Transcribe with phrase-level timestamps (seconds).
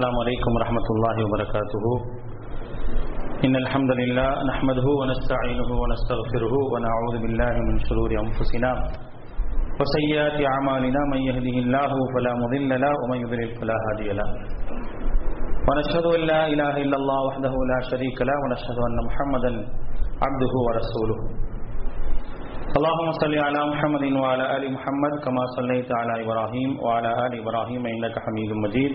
[0.00, 1.84] السلام عليكم ورحمة الله وبركاته.
[3.44, 8.70] إن الحمد لله نحمده ونستعينه ونستغفره ونعوذ بالله من شرور أنفسنا
[9.80, 14.28] وسيئات أعمالنا من يهده الله فلا مضل له ومن يضلل فلا هادي له.
[15.68, 19.50] ونشهد أن لا إله إلا الله وحده لا شريك له ونشهد أن محمدا
[20.24, 21.18] عبده ورسوله.
[22.78, 28.14] اللهم صل على محمد وعلى آل محمد كما صليت على إبراهيم وعلى آل إبراهيم إنك
[28.24, 28.94] حميد مجيد.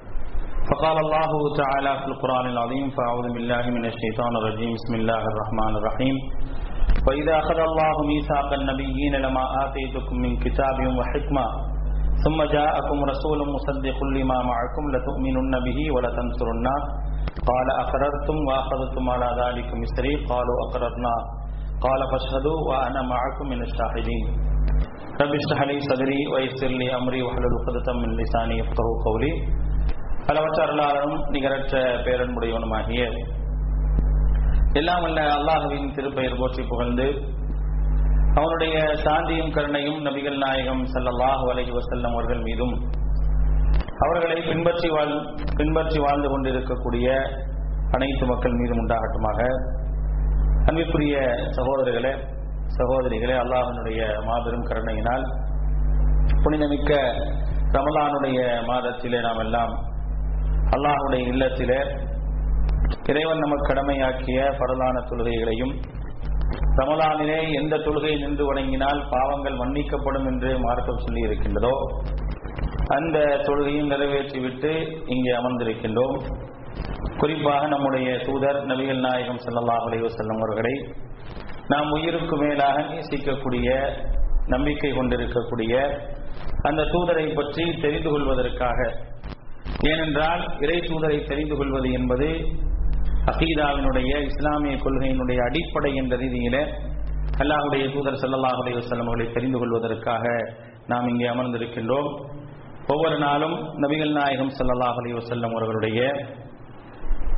[0.69, 1.31] فقال الله
[1.61, 4.71] تعالى في القرآن العظيم فأعوذ بالله من الشيطان الرجيم.
[4.77, 6.15] بسم الله الرحمن الرحيم.
[7.07, 11.45] وإذا أخذ الله ميثاق النبيين لما آتيتكم من كتاب وحكمة
[12.23, 16.75] ثم جاءكم رسول مصدق لما معكم لتؤمنن به ولتنصرنه.
[17.49, 20.13] قال أقررتم وأخذتم على ذلك مصري.
[20.31, 21.15] قالوا أقررنا.
[21.85, 24.25] قال فاشهدوا وأنا معكم من الشاهدين.
[25.21, 29.33] رب اشرح لي صدري ويسر لي أمري واحلل عقدة من لساني يفقهوا قولي.
[30.27, 33.03] பலவற்ற அருளாளனும் நிகரற்ற பேரன்புடையவனுமாகிய
[34.73, 37.07] எல்லாம் அல்ல அல்லாஹுவின் திருப்பெயர் போற்றி புகழ்ந்து
[38.35, 42.75] அவனுடைய சாந்தியும் கருணையும் நபிகள் நாயகம் சல்லல்லாஹு அலஹி வசல்லம் அவர்கள் மீதும்
[44.05, 45.15] அவர்களை பின்பற்றி வாழ்
[45.57, 47.07] பின்பற்றி வாழ்ந்து கொண்டிருக்கக்கூடிய
[47.91, 49.39] அனைத்து மக்கள் மீதும் உண்டாகட்டுமாக.
[50.67, 51.15] அன்பிற்குரிய
[51.57, 52.13] சகோதரர்களே
[52.77, 55.25] சகோதரிகளே அல்லாஹனுடைய மாபெரும் கருணையினால்
[56.43, 56.91] புனிதமிக்க
[57.73, 59.73] ரமலானுடைய மாதத்திலே நாம் எல்லாம்
[60.71, 61.79] அல்லாஹுடைய இல்லத்திலே
[63.05, 65.73] இறைவன் நமக்கு கடமையாக்கிய பரலான தொழுகைகளையும்
[66.75, 71.73] ரமலானிலே எந்த தொழுகை நின்று வணங்கினால் பாவங்கள் மன்னிக்கப்படும் என்று மார்க்கம் சொல்லி இருக்கின்றதோ
[72.87, 74.71] அந்த தொழுகையும் நிறைவேற்றிவிட்டு
[75.05, 76.15] இங்கே அமர்ந்திருக்கின்றோம்.
[77.17, 80.73] குறிப்பாக நம்முடைய தூதர் நபிகள் நாயகம் சல்லாஹ் செல்லும் அவர்களை
[81.67, 83.67] நாம் உயிருக்கு மேலாக நேசிக்கக்கூடிய
[84.47, 85.73] நம்பிக்கை கொண்டிருக்கக்கூடிய
[86.63, 88.79] அந்த தூதரை பற்றி தெரிந்து கொள்வதற்காக
[89.89, 92.27] ஏனென்றால் இறை தூதரை தெரிந்து கொள்வது என்பது
[93.31, 96.57] அகீதாவினுடைய இஸ்லாமிய கொள்கையினுடைய அடிப்படை என்ற ரீதியில
[97.41, 100.25] அல்லாஹுடைய தூதர் சல்லாஹுடைய வசல்லம் அவர்களை தெரிந்து கொள்வதற்காக
[100.87, 102.09] நாம் இங்கே அமர்ந்திருக்கின்றோம்.
[102.87, 105.99] ஒவ்வொரு நாளும் நபிகள் நாயகம் சல்லாஹ் அலி வசல்லம் அவர்களுடைய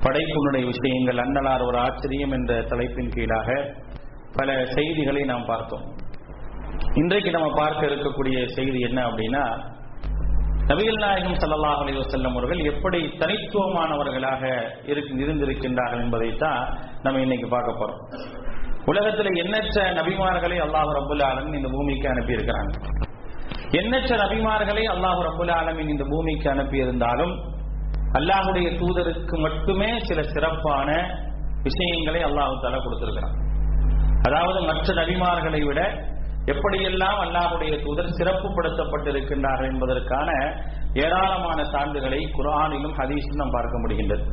[0.05, 3.49] படைப்பினுடைய விஷயங்கள் அன்னலார் ஒரு ஆச்சரியம் என்ற தலைப்பின் கீழாக
[4.33, 5.85] பல செய்திகளை நாம் பார்த்தோம்.
[6.93, 9.43] இன்றைக்கு நம்ம பார்க்க இருக்கக்கூடிய செய்தி என்ன அப்படின்னா
[10.69, 14.43] நபிகள் நாயகம் சல்லாஹ் அலி வசல்லம் அவர்கள் எப்படி தனித்துவமானவர்களாக
[14.91, 16.61] இருந்திருக்கின்றார்கள் என்பதைத்தான்
[17.05, 18.01] நம்ம இன்னைக்கு பார்க்க போறோம்.
[18.91, 22.71] உலகத்தில் எண்ணற்ற நபிமார்களை அல்லாஹ் ரபுல் ஆலமின் இந்த பூமிக்கு அனுப்பியிருக்கிறாங்க.
[23.79, 27.33] எண்ணற்ற நபிமார்களை அல்லாஹ் ரபுல் ஆலமின் இந்த பூமிக்கு அனுப்பியிருந்தாலும்
[28.19, 30.89] அல்லாஹுடைய தூதருக்கு மட்டுமே சில சிறப்பான
[31.67, 33.37] விஷயங்களை அல்லாஹு தலை கொடுத்திருக்கிறான்.
[34.27, 35.81] அதாவது மற்ற நபிமார்களை விட
[36.51, 40.29] எப்படியெல்லாம் அல்லாஹுடைய தூதர் சிறப்புப்படுத்தப்பட்டிருக்கின்றார்கள் என்பதற்கான
[41.03, 44.25] ஏராளமான சான்றுகளை குரானிலும் ஹதீஸும் நாம் பார்க்க முடிகின்றது.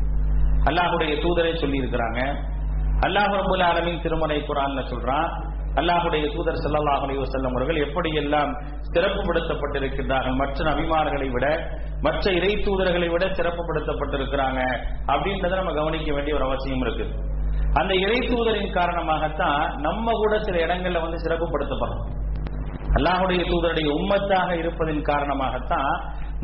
[0.69, 2.21] அல்லாஹுடைய தூதரை சொல்லியிருக்கிறாங்க.
[3.07, 5.31] அல்லாஹ் ரபுல் ஆலமின் திருமலை குரான்ல சொல்றான்.
[5.81, 8.51] அல்லாஹுடைய தூதர் சல்லாஹ் அலி வசல்லம் அவர்கள் எப்படியெல்லாம்
[8.95, 11.47] சிறப்புப்படுத்தப்பட்டிருக்கின்றார்கள் மற்ற அபிமானங்களை விட
[12.07, 14.61] மற்ற இறை தூதர்களை விட சிறப்புப்படுத்தப்பட்டிருக்கிறாங்க
[15.13, 17.13] அப்படின்றத நம்ம கவனிக்க வேண்டிய ஒரு அவசியம் இருக்குது.
[17.81, 22.09] அந்த இறை தூதரின் காரணமாகத்தான் நம்ம கூட சில இடங்கள்ல வந்து சிறப்புப்படுத்தப்படுறோம்
[22.99, 25.93] அல்லாஹுடைய தூதருடைய உம்மத்தாக இருப்பதின் காரணமாகத்தான்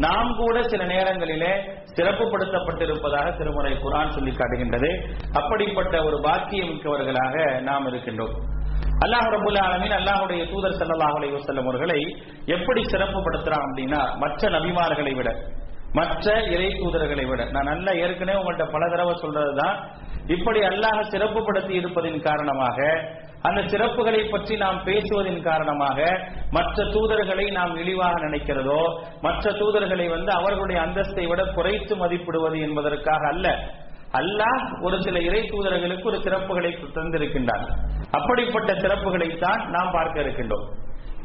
[0.04, 1.52] நாம் கூட சில நேரங்களிலே
[1.96, 4.90] சிறப்புப்படுத்தப்பட்டிருப்பதாக திருமுறை குரான் சொல்லி காட்டுகின்றது.
[5.40, 8.34] அப்படிப்பட்ட ஒரு பாக்கியம் மிக்கவர்களாக நாம் இருக்கின்றோம்.
[9.04, 11.98] அல்லாஹ் ரபுல் ஆலமின் அல்லாஹுடைய தூதர் சல்லாஹ் அலி வசல்லம் அவர்களை
[12.56, 15.30] எப்படி சிறப்புப்படுத்துறான் அப்படின்னா மற்ற நபிமார்களை விட
[15.98, 19.76] மற்ற இறை தூதர்களை விட நான் நல்லா ஏற்கனவே உங்கள்கிட்ட பல தடவை சொல்றதுதான்
[20.34, 22.78] இப்படி அல்லாஹ் சிறப்புப்படுத்தி இருப்பதின் காரணமாக
[23.48, 25.98] அந்த சிறப்புகளை பற்றி நாம் பேசுவதன் காரணமாக
[26.56, 28.80] மற்ற தூதர்களை நாம் இழிவாக நினைக்கிறதோ
[29.26, 33.46] மற்ற தூதர்களை வந்து அவர்களுடைய அந்தஸ்தை விட குறைத்து மதிப்பிடுவது என்பதற்காக அல்ல.
[34.20, 37.64] அல்லாஹ் ஒரு சில இறை தூதர்களுக்கு ஒரு சிறப்புகளை தந்திருக்கின்றான்.
[38.18, 40.66] அப்படிப்பட்ட சிறப்புகளைத்தான் நாம் பார்க்க இருக்கின்றோம்.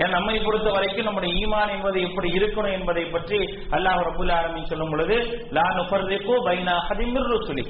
[0.04, 3.40] ஏன் நம்மை பொறுத்த வரைக்கும் நம்முடைய ஈமான் என்பது எப்படி இருக்கணும் என்பதை பற்றி
[3.78, 5.18] அல்லாஹ் ரபுல் ஆரம்பி சொல்லும் பொழுது
[5.58, 7.66] லா நுஃபர்ரிகு பைனா ஹதிமிர் சொல்லி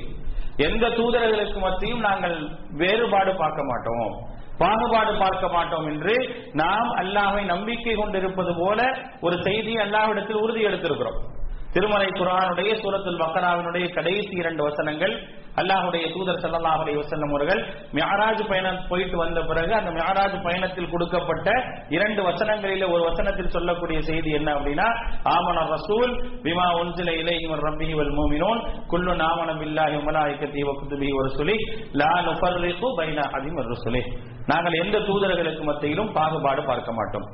[0.58, 4.30] எந்த தூதர்களுக்கு மத்தியும் நாங்கள் வேறுபாடு பார்க்க மாட்டோம்.
[4.58, 6.16] பாகுபாடு பார்க்க மாட்டோம் என்று
[6.54, 11.20] நாம் அல்லாஹை நம்பிக்கை கொண்டிருப்பது போல ஒரு செய்தி அல்லாஹிடத்தில் உறுதி எடுத்திருக்கிறோம்.
[11.74, 15.28] திருமலை குரானுடைய சூரத்துல் பக்கராவினுடைய கடைசி இரண்டு வசனங்கள்
[15.60, 17.62] அல்லாஹுடைய தூதர் சல்லாஹுடைய வசல்லம் அவர்கள்
[17.98, 21.48] மியாராஜ் பயணம் போயிட்டு வந்த பிறகு அந்த மியாராஜ் பயணத்தில் கொடுக்கப்பட்ட
[21.96, 24.88] இரண்டு வசனங்களில ஒரு வசனத்தில் சொல்லக்கூடிய செய்தி என்ன அப்படின்னா
[25.36, 26.14] ஆமன ரசூல்
[26.48, 28.62] விமா ஒன்சில இலையும் மின் ரப்பிஹி வல் முஃமினூன்
[28.94, 31.58] குல்லு நாமனம் இல்லாஹி வ மலாயிகத்திஹி ஒரு சுலி வ ரசுலி
[32.02, 34.04] லா நுஃபர்ரிகு பைன அஹதின் வ ரசுலி.
[34.52, 37.28] நாங்கள் எந்த தூதர்களுக்கு மத்தியிலும் பாகுபாடு பார்க்க மாட்டோம்.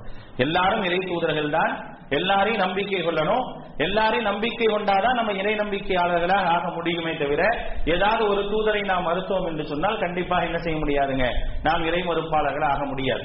[0.44, 1.72] எல்லாரும் இறை தூதர்கள் தான்.
[2.18, 3.46] எல்லாரையும் நம்பிக்கை கொள்ளணும்.
[3.86, 7.42] எல்லாரையும் நம்பிக்கை கொண்டாதான் நம்ம இறை நம்பிக்கையாளர்களாக ஆக முடியுமே தவிர
[7.86, 11.27] ஏதாவது ஒரு தூதரை நாம் மறுத்தோம் என்று சொன்னால் கண்டிப்பாக என்ன செய்ய முடியாதுங்க.
[11.63, 13.24] நாம் இறை மறுப்பாளர்கள் ஆக முடியாது.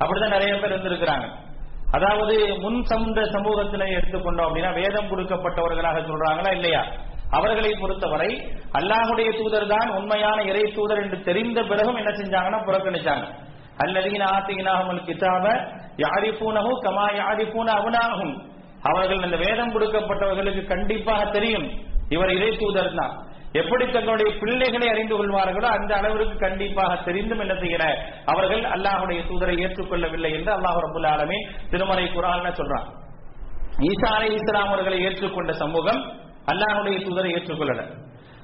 [0.00, 1.26] அப்படிதான் நிறைய பேர் இருந்திருக்கிறாங்க.
[1.90, 6.82] அதாவது முன் சமுந்த சமூகத்தினை எடுத்துக்கொண்டோம் அப்படின்னா வேதம் கொடுக்கப்பட்டவர்களாக சொல்றாங்களா இல்லையா?
[7.30, 8.30] அவர்களை பொறுத்தவரை
[8.78, 13.26] அல்லாஹுடைய தூதர் தான் உண்மையான இறை தூதர் என்று தெரிந்த பிறகும் என்ன செஞ்சாங்கன்னா புறக்கணிச்சாங்க.
[13.84, 15.44] அல்லதீன ஆத்திகினாகும் கிதாப
[16.04, 18.34] யாரிப்பூனஹு கமா யாரிப்பூன அவனாகும்
[18.82, 21.66] அவர்கள் அந்த வேதம் கொடுக்கப்பட்டவர்களுக்கு கண்டிப்பாக தெரியும்.
[22.08, 23.14] இவர் இறை தூதர் தான்.
[23.60, 27.84] எப்படி தங்களுடைய பிள்ளைகளை அறிந்து கொள்வார்களோ அந்த அளவிற்கு கண்டிப்பாக தெரிந்தும் என்ன செய்கிற
[28.32, 31.38] அவர்கள் அல்லாஹுடைய தூதரை ஏற்றுக்கொள்ளவில்லை என்று அல்லாஹ் ரபுல் ஆலமே
[31.72, 32.86] திருமலை குரான் சொல்றான்.
[33.88, 36.00] ஈசா அலை இஸ்லாம் அவர்களை ஏற்றுக்கொண்ட சமூகம்
[36.52, 37.82] அல்லாஹுடைய தூதரை ஏற்றுக்கொள்ளல.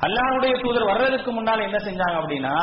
[0.06, 2.54] அல்லாஹுடைய தூதர் வர்றதுக்கு முன்னால் என்ன செஞ்சாங்க அப்படின்னா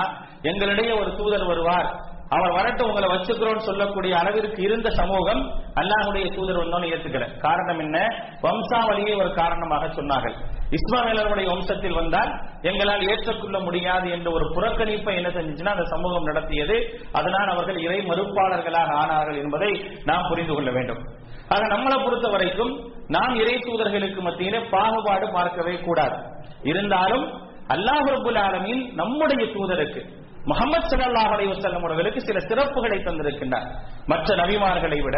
[0.49, 1.89] எங்களிடையே ஒரு தூதர் வருவார்.
[2.29, 5.41] அவர் வரட்டும் உங்களை வச்சுக்கிறோம் சொல்லக்கூடிய அளவிற்கு இருந்த சமூகம்
[5.75, 7.97] அல்லாஹுடைய தூதர் வந்தோன்னு ஏற்றுக்கல காரணம் என்ன?
[8.41, 10.35] வம்சாவளியை ஒரு காரணமாக சொன்னார்கள்.
[10.69, 12.31] இஸ்மாவேலருடைய வம்சத்தில் வந்தால்
[12.61, 16.99] எங்களால் ஏற்றுக்கொள்ள முடியாது என்ற ஒரு புறக்கணிப்பை என்ன செஞ்சுச்சுன்னா அந்த சமூகம் நடத்தியது.
[17.11, 19.71] அதனால் அவர்கள் இறை மறுப்பாளர்களாக ஆனார்கள் என்பதை
[20.03, 21.01] நாம் புரிந்து கொள்ள வேண்டும்.
[21.47, 26.17] ஆக நம்மளை பொறுத்த வரைக்கும் நாம் இறை தூதர்களுக்கு மத்தியிலே பாகுபாடு பார்க்கவே கூடாது.
[26.63, 30.03] இருந்தாலும் அல்லாஹ் ரபுல் ஆலமின் நம்முடைய தூதருக்கு
[30.49, 33.67] முகமது சல்லாஹ் அலைவசல்லம் அவர்களுக்கு சில சிறப்புகளை தந்திருக்கின்றார்.
[34.11, 35.17] மற்ற நபிமார்களை விட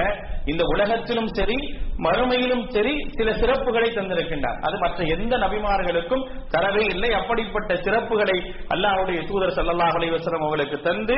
[0.51, 1.57] இந்த உலகத்திலும் சரி
[2.05, 4.59] மறுமையிலும் சரி சில சிறப்புகளை தந்திருக்கின்றார்.
[4.67, 7.09] அது மற்ற எந்த நபிமார்களுக்கும் தரவே இல்லை.
[7.19, 8.37] அப்படிப்பட்ட சிறப்புகளை
[8.75, 11.17] அல்லாஹ்வுடைய தூதர் சல்லாஹ் அலைவசலம் அவர்களுக்கு தந்து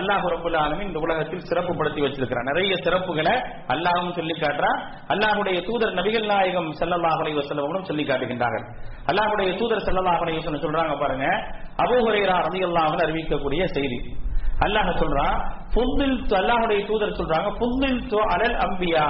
[0.00, 0.58] அல்லாஹ் ரப்பல்
[0.88, 2.48] இந்த உலகத்தில் சிறப்புப்படுத்தி வச்சிருக்கிறார்.
[2.50, 3.34] நிறைய சிறப்புகளை
[3.74, 4.80] அல்லாஹும் சொல்லி காட்டுறார்.
[5.14, 8.64] அல்லாஹுடைய தூதர் நபிகள் நாயகம் ஸல்லல்லாஹு அலைவசலம் அவர்களும் சொல்லி காட்டுகின்றார்கள்.
[9.10, 11.26] அல்லாஹுடைய தூதர் ஸல்லல்லாஹு அலைஹி சொல்றாங்க பாருங்க
[11.82, 12.36] அபூ ஹுரைரா
[13.04, 14.00] அறிவிக்கக்கூடிய செய்தி.
[14.64, 15.36] அல்லாஹ் சொல்றான்
[15.74, 18.00] புந்தில் அல்லாஹுடைய தூதர் சொல்றாங்க புந்தில்
[18.34, 19.06] அலல் அம்பியா.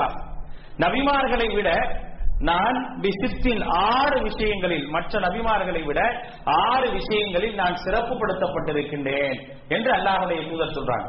[0.78, 1.70] நபிமார்களை விட
[2.49, 6.00] நான் விசித்தின் ஆறு விஷயங்களில் மற்ற நபிமார்களை விட
[6.44, 9.34] ஆறு விஷயங்களில் நான் சிறப்புப்படுத்தப்பட்டிருக்கின்றேன்
[9.69, 11.08] என்று அல்லாஹுடைய தூதர் சொல்றாங்க.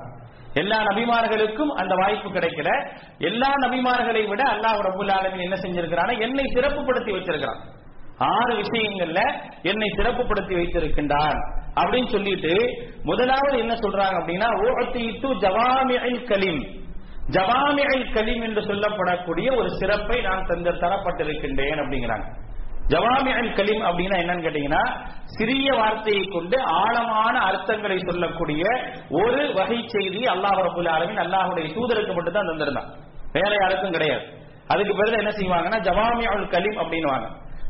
[0.54, 2.70] எல்லா நபிமார்களுக்கும் அந்த வாய்ப்பு கிடைக்கல.
[3.18, 7.62] எல்லா நபிமார்களை விட அல்லாஹ் ரபுல் ஆலமின் என்ன செஞ்சிருக்கிறான் என்னை சிறப்புப்படுத்தி வச்சிருக்கிறான்.
[8.30, 9.22] ஆறு விஷயங்கள்ல
[9.64, 11.40] என்னை சிறப்புப்படுத்தி வைத்திருக்கின்றார்
[11.76, 12.54] அப்படின்னு சொல்லிட்டு
[13.04, 16.62] முதலாவது என்ன சொல்றாங்க அப்படின்னா ஓத்திட்டு ஜவாமியல் கலீம்.
[17.30, 18.06] ஜவாமியல்
[18.44, 22.26] என்று சொல்லப்படக்கூடிய ஒரு சிறப்பை நான் தந்த தரப்பட்டிருக்கின்றேன் அப்படிங்கிறாங்க.
[22.88, 24.84] ஜவாமியல் கலீம் அப்படின்னா என்னன்னு கேட்டீங்கன்னா
[25.26, 28.64] சிறிய வார்த்தையை கொண்டு ஆழமான அர்த்தங்களை சொல்லக்கூடிய
[29.10, 32.90] ஒரு வகை செய்தி அல்லாஹ் ரபுல் ஆலமின் அல்லாஹுடைய தூதருக்கு மட்டும் தான் தந்திருந்தான்.
[33.34, 34.26] வேற யாருக்கும் கிடையாது.
[34.68, 36.82] அதுக்கு பிறகு என்ன செய்வாங்கன்னா ஜவாமியல் கலீம்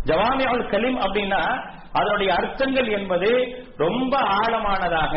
[0.06, 1.42] ஜவாமி ஜவாமியுல் கலீம் அப்படின்னா
[1.94, 3.30] அதனுடைய அர்த்தங்கள் என்பது
[3.78, 5.16] ரொம்ப ஆழமானதாக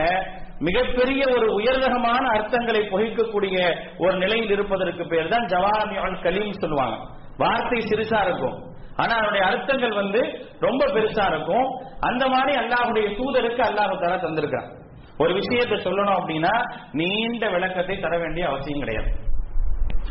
[0.58, 3.56] மிகப்பெரிய ஒரு உயர்தகமான அர்த்தங்களை புகைக்கக்கூடிய
[3.98, 6.96] ஒரு நிலையில் இருப்பதற்கு பேர் தான் ஜவாமியுல் கலீம் சொல்லுவாங்க.
[7.36, 8.56] வார்த்தை சிறுசா இருக்கும்.
[8.96, 10.20] ஆனா அதனுடைய அர்த்தங்கள் வந்து
[10.60, 11.66] ரொம்ப பெருசா இருக்கும்.
[12.00, 14.70] அந்த மாதிரி அல்லாஹுடைய தூதருக்கு அல்லாஹு தர தந்திருக்கான்
[15.18, 16.52] ஒரு விஷயத்தை சொல்லணும் அப்படின்னா
[16.92, 19.10] நீண்ட விளக்கத்தை தர வேண்டிய அவசியம் கிடையாது.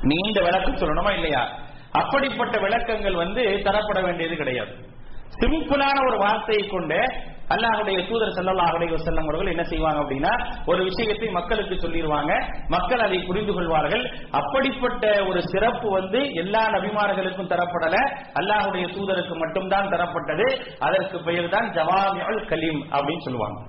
[0.01, 1.43] நீண்ட விளக்கம் சொல்லணுமா இல்லையா?
[1.99, 4.73] அப்படிப்பட்ட விளக்கங்கள் வந்து தரப்பட வேண்டியது கிடையாது.
[5.41, 6.97] சிம்பிளான ஒரு வார்த்தையை கொண்டு
[7.53, 10.31] அல்லாஹுடைய தூதர் செல்லல்லாஹுடைய செல்லம் அவர்கள் என்ன செய்வாங்க அப்படின்னா
[10.65, 12.33] ஒரு விஷயத்தை மக்களுக்கு சொல்லிடுவாங்க.
[12.67, 14.03] மக்கள் அதை புரிந்து கொள்வார்கள்.
[14.31, 17.97] அப்படிப்பட்ட ஒரு சிறப்பு வந்து எல்லா நபிமார்களுக்கும் தரப்படல.
[18.33, 20.47] அல்லாஹுடைய தூதருக்கு மட்டும்தான் தரப்பட்டது.
[20.79, 23.59] அதற்கு பெயர் தான் ஜவாமியுல் கலீம் அப்படின்னு சொல்லுவாங்க.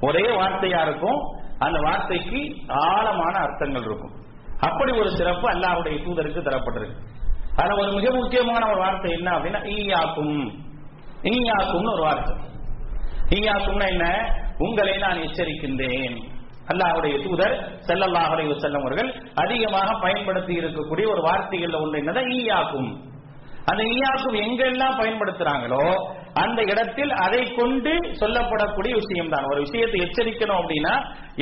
[0.00, 1.20] ஒரே வார்த்தையா இருக்கும்.
[1.58, 4.16] அந்த வார்த்தைக்கு ஆழமான அர்த்தங்கள் இருக்கும்.
[4.60, 6.98] அப்படி ஒரு சிறப்பு அல்லாஹுடைய தூதருக்கு தரப்பட்டிருக்கு.
[7.58, 10.36] அதுல ஒரு மிக முக்கியமான ஒரு வார்த்தை என்ன அப்படின்னா ஈயாக்கும்.
[11.22, 12.34] ஈயாக்கும்னு ஒரு வார்த்தை.
[13.28, 14.06] ஈயாக்கும்னா என்ன?
[14.58, 16.16] உங்களை நான் எச்சரிக்கின்றேன்.
[16.66, 17.54] அல்லாஹுடைய தூதர்
[17.86, 22.90] செல்லல்லாஹுடைய செல்லம் அவர்கள் அதிகமாக பயன்படுத்தி இருக்கக்கூடிய ஒரு வார்த்தைகள்ல ஒன்று என்னதான் ஈயாக்கும்.
[23.64, 25.84] அந்த ஈயாக்கும் எங்கெல்லாம் பயன்படுத்துறாங்களோ
[26.42, 30.94] அந்த இடத்தில் அதை கொண்டு சொல்லப்படக்கூடிய விஷயம் தான் ஒரு விஷயத்தை எச்சரிக்கணும் அப்படின்னா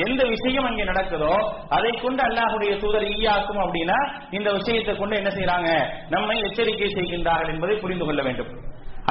[0.05, 1.33] எந்த விஷயம் அங்கே நடக்குதோ
[1.77, 3.99] அதை கொண்டு அல்லாஹுடைய தூதர் ஈயாக்கும் அப்படின்னா
[4.37, 5.69] இந்த விஷயத்தை கொண்டு என்ன செய்யறாங்க
[6.15, 8.51] நம்மை எச்சரிக்கை செய்கின்றார்கள் என்பதை புரிந்து கொள்ள வேண்டும்.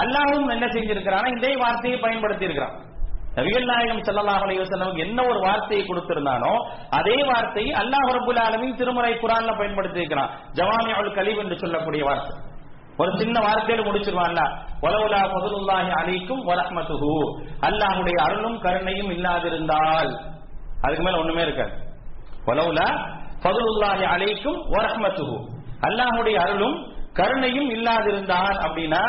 [0.02, 2.76] அல்லாஹும் என்ன செஞ்சிருக்கிறான் இதே வார்த்தையை பயன்படுத்தி இருக்கிறான்
[3.36, 6.52] நபிகள் நாயகம் ஸல்லல்லாஹு அலைஹி என்ன ஒரு வார்த்தையை கொடுத்திருந்தானோ
[6.98, 10.30] அதே வார்த்தையை அல்லாஹ் ரபுல் ஆலமின் திருமறை குரான்ல பயன்படுத்தி இருக்கிறான்
[10.94, 12.34] அவள் கலீம் என்று சொல்லக்கூடிய வார்த்தை.
[12.98, 14.42] ஒரு சின்ன வார்த்தையில முடிச்சிருவான்ல
[14.80, 17.10] உலவுலா ஃபதுலுல்லாஹி அலைக்கும் வரஹ்மத்துஹு.
[17.60, 20.10] அல்லாஹுடைய அருளும் கருணையும் இல்லாதிருந்தால்
[20.82, 21.74] அதுக்கு மேல ஒண்ணுமே இருக்காது.
[22.46, 22.88] உலவுலா
[23.42, 25.36] ஃபதுலுல்லாஹி அலைக்கும் வரஹ்மத்துஹு.
[25.80, 26.76] அல்லாஹுடைய அருளும்
[27.12, 29.02] கருணையும் இல்லாதிருந்தால் அப்படின்னா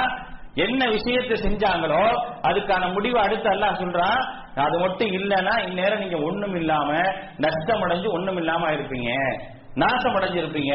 [0.55, 2.03] என்ன விஷயத்தை செஞ்சாங்களோ
[2.41, 4.21] அதுக்கான முடிவு அடுத்து அல்லாஹ் சொல்றான்
[4.55, 6.89] அது மட்டும் இல்லைன்னா இந்நேரம் நீங்க ஒண்ணும் இல்லாம
[7.37, 9.11] நஷ்டம் அடைஞ்சு ஒண்ணும் இல்லாம இருப்பீங்க
[9.81, 10.73] நாசம் அடைஞ்சிருப்பீங்க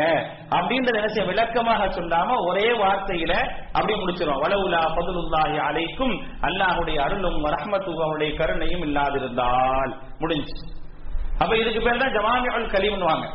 [0.56, 3.32] அப்படின்றத என்ன விளக்கமாக சொல்லாம ஒரே வார்த்தையில
[3.76, 6.14] அப்படி முடிச்சிடும் வலவுலா பதுலுல்லாஹி அலைக்கும்
[6.48, 9.92] அல்லாஹுடைய அருளும் ரஹ்மத்துடைய கருணையும் இல்லாதிருந்தால்.
[10.22, 10.56] முடிஞ்சு
[11.42, 13.28] அப்ப இதுக்கு பேர் தான் ஜமாமியுல் கலீம்னுவாங்க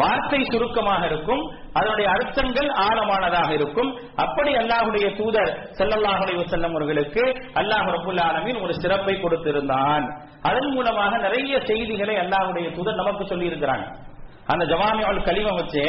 [0.00, 1.42] வார்த்தை சுருக்கமாக இருக்கும்
[1.78, 3.90] அதனுடைய அர்த்தங்கள் ஆழமானதாக இருக்கும்.
[4.24, 7.22] அப்படி அல்லாஹுடைய தூதர் செல்லல்லாஹுடைய செல்லம் அவர்களுக்கு
[7.60, 10.06] அல்லாஹ் ரபுல் ஆலமின் ஒரு சிறப்பை கொடுத்திருந்தான்.
[10.48, 13.86] அதன் மூலமாக நிறைய செய்திகளை அல்லாஹுடைய தூதர் நமக்கு சொல்லி இருக்கிறாங்க
[14.52, 15.82] அந்த ஜவாமியுல் கழிவம் வச்சு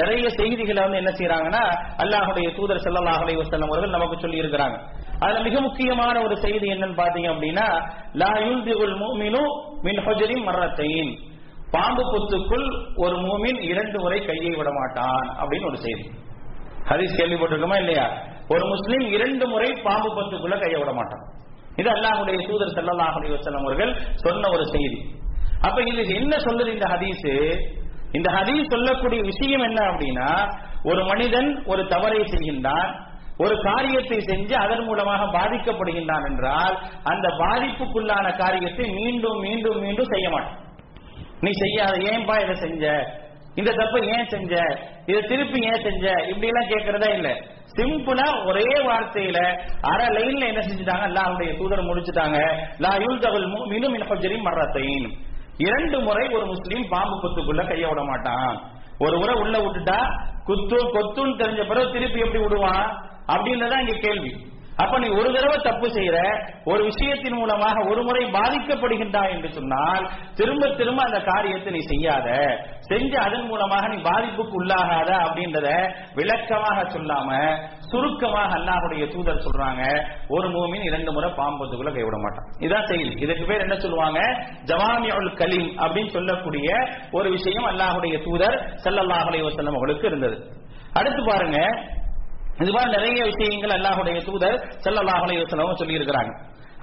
[0.00, 1.62] நிறைய செய்திகளை வந்து என்ன செய்யறாங்கன்னா
[2.02, 4.76] அல்லாஹுடைய தூதர் ஸல்லல்லாஹு அலைஹி அவர்கள் நமக்கு சொல்லி இருக்கிறாங்க
[5.24, 7.66] அதுல மிக முக்கியமான ஒரு செய்தி என்னன்னு பாத்தீங்க அப்படின்னா
[8.22, 9.42] லா யுல்திகுல் மூமினு
[9.86, 11.12] மின் ஹுஜரின் மர்ரத்தைன்.
[11.74, 12.66] பாம்பு புத்துக்குள்
[12.96, 16.04] ஒரு மூமின் இரண்டு முறை கையை விட மாட்டான் அப்படின்னு ஒரு செய்தி.
[16.90, 18.06] ஹரிஸ் கேள்விப்பட்டிருக்கோமா இல்லையா?
[18.48, 21.24] ஒரு முஸ்லீம் இரண்டு முறை பாம்பு பத்துக்குள்ள கையை விட மாட்டான்.
[21.76, 25.00] இது அல்லாஹுடைய தூதர் ஸல்லல்லாஹு அலைஹி வஸல்லம் அவர்கள் சொன்ன ஒரு செய்தி.
[25.60, 27.26] அப்ப இது என்ன சொல்லுது இந்த ஹதீஸ்?
[28.18, 30.28] இந்த ஹதீஸ் சொல்லக்கூடிய விஷயம் என்ன அப்படின்னா
[30.82, 32.90] ஒரு மனிதன் ஒரு தவறை செய்கின்றான்
[33.38, 40.58] ஒரு காரியத்தை செஞ்சு அதன் மூலமாக பாதிக்கப்படுகின்றான் என்றால் அந்த பாதிப்புக்குள்ளான காரியத்தை மீண்டும் மீண்டும் மீண்டும் செய்ய மாட்டான்.
[41.40, 42.84] நீ செய்யாத ஏன்பா இதை செஞ்ச?
[43.54, 44.52] இந்த தப்பு ஏன் செஞ்ச?
[45.06, 46.04] இதை திருப்பி ஏன் செஞ்ச?
[46.30, 47.28] இப்படி எல்லாம் கேட்கறதா இல்ல.
[47.76, 49.38] சிம்பிளா ஒரே வார்த்தையில
[49.80, 51.06] அரை லைன்ல என்ன செஞ்சுட்டாங்க?
[51.08, 52.38] அல்லாஹ்வுடைய தூதர் முடிச்சுட்டாங்க.
[52.78, 55.08] லா யுல்தகுல் முஃமினு மீண்டும் ஹுஜரி மர்ரத்தைன்.
[55.56, 58.62] இரண்டு முறை ஒரு முஸ்லீம் பாம்பு கொத்துக்குள்ள கைய விட மாட்டான்.
[58.98, 59.98] ஒரு முறை உள்ள விட்டுட்டா
[60.44, 62.86] குத்து கொத்துன்னு தெரிஞ்ச பிறகு திருப்பி எப்படி விடுவான்?
[63.26, 64.52] அப்படின்றதான் இங்க கேள்வி.
[64.76, 66.18] அப்ப நீ ஒரு தடவை தப்பு செய்யற
[66.64, 72.28] ஒரு விஷயத்தின் மூலமாக ஒரு முறை பாதிக்கப்படுகின்றாய் என்று சொன்னால் திரும்ப திரும்ப அந்த காரியத்தை நீ செய்யாத.
[72.88, 75.68] செஞ்சு அதன் மூலமாக நீ பாதிப்புக்கு உள்ளாகாத அப்படின்றத
[76.14, 77.30] விளக்கமாக சொல்லாம
[77.94, 79.82] சுருக்கமாக அல்லாஹுடைய தூதர் சொல்றாங்க
[80.36, 82.46] ஒரு மூமின் இரண்டு முறை பாம்பத்துக்குள்ள கைவிட மாட்டான்.
[82.66, 83.12] இதான் செயல்.
[83.24, 84.20] இதுக்கு பேர் என்ன சொல்லுவாங்க?
[84.70, 86.68] ஜவாமியுல் கலீம் அப்படின்னு சொல்லக்கூடிய
[87.18, 90.38] ஒரு விஷயம் அல்லாஹுடைய தூதர் ஸல்லல்லாஹு அலைஹி வஸல்லம் அவர்களுக்கு இருந்தது.
[91.00, 91.58] அடுத்து பாருங்க
[92.62, 95.46] இது மாதிரி நிறைய விஷயங்கள் அல்லாஹுடைய தூதர் ஸல்லல்லாஹு அலைஹி
[95.82, 96.32] சொல்லி இருக்கிறாங்க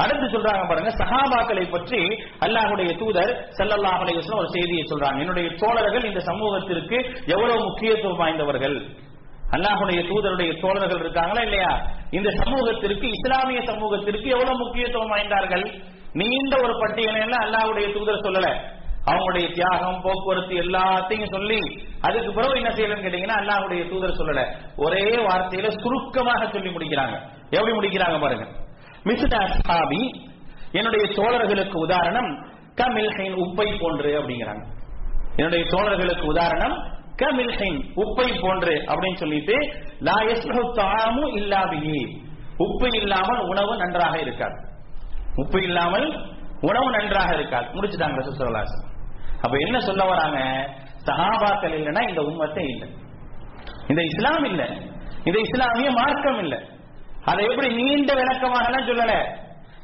[0.03, 2.01] அடுத்து சொல்றாங்க பாருங்க சஹாபாக்களை பற்றி
[2.45, 5.17] அல்லாஹுடைய தூதர் ஸல்லல்லாஹு அலைஹி ஒரு செய்தியை சொல்றாங்க.
[5.23, 6.97] என்னுடைய தோழர்கள் இந்த சமூகத்திற்கு
[7.35, 8.77] எவ்வளவு முக்கியத்துவம் வாய்ந்தவர்கள்?
[9.51, 11.71] அல்லாஹுடைய தூதருடைய தோழர்கள் இருக்காங்களா இல்லையா?
[12.09, 15.65] இந்த சமூகத்திற்கு இஸ்லாமிய சமூகத்திற்கு எவ்வளவு முக்கியத்துவம் வாய்ந்தார்கள்?
[16.13, 18.49] நீண்ட ஒரு பட்டியலை எல்லாம் அல்லாஹுடைய தூதர் சொல்லல.
[19.05, 21.61] அவங்களுடைய தியாகம் போக்குவரத்து எல்லாத்தையும் சொல்லி
[22.01, 24.41] அதுக்கு பிறகு என்ன செய்யலன்னு கேட்டீங்கன்னா அல்லாஹ்வுடைய தூதர் சொல்லல.
[24.75, 27.15] ஒரே வார்த்தையில சுருக்கமாக சொல்லி முடிக்கிறாங்க.
[27.51, 28.45] எப்படி முடிக்கிறாங்க பாருங்க.
[29.03, 30.01] மிஸ்டர் அஸ்ஹாபி
[30.71, 32.29] என்னுடைய தோழர்களுக்கு உதாரணம்
[32.81, 34.63] கமில்ஹைன் உப்பை போன்று அப்படிங்கிறாங்க.
[35.35, 36.75] என்னுடைய தோழர்களுக்கு உதாரணம்
[37.21, 39.55] கமில்ஹின் உப்பை போன்று அப்படின்னு சொல்லிட்டு
[39.99, 42.01] லா எஸ்லஹு தாமு இல்லாபியே
[42.57, 44.57] உப்பு இல்லாமல் உணவு நன்றாக இருக்காது.
[45.35, 46.07] உப்பு இல்லாமல்
[46.61, 47.67] உணவு நன்றாக இருக்காது.
[47.73, 48.89] முடிச்சுட்டாங்க ரசூலுல்லாஹி
[49.43, 50.39] அப்ப என்ன சொல்ல வராங்க?
[51.05, 52.87] சஹாபாக்கள் இல்லைன்னா இந்த உம்மத்தை இல்லை.
[53.87, 54.67] இந்த இஸ்லாம் இல்லை.
[55.23, 56.59] இந்த இஸ்லாமிய மார்க்கம் இல்லை.
[57.25, 59.13] அதை எப்படி நீண்ட விளக்கமாக சொல்லல.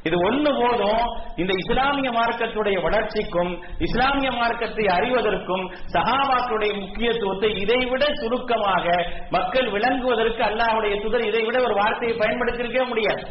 [0.02, 1.02] இது ஒண்ணு போதும்.
[1.36, 8.86] இந்த இஸ்லாமிய மார்க்கத்துடைய வளர்ச்சிக்கும் இஸ்லாமிய மார்க்கத்தை அறிவதற்கும் சகாபாக்களுடைய முக்கியத்துவத்தை இதைவிட சுருக்கமாக
[9.30, 13.24] மக்கள் விளங்குவதற்கு அல்லாஹுடைய துதர் இதை விட ஒரு வார்த்தையை பயன்படுத்தியிருக்கவே முடியாது.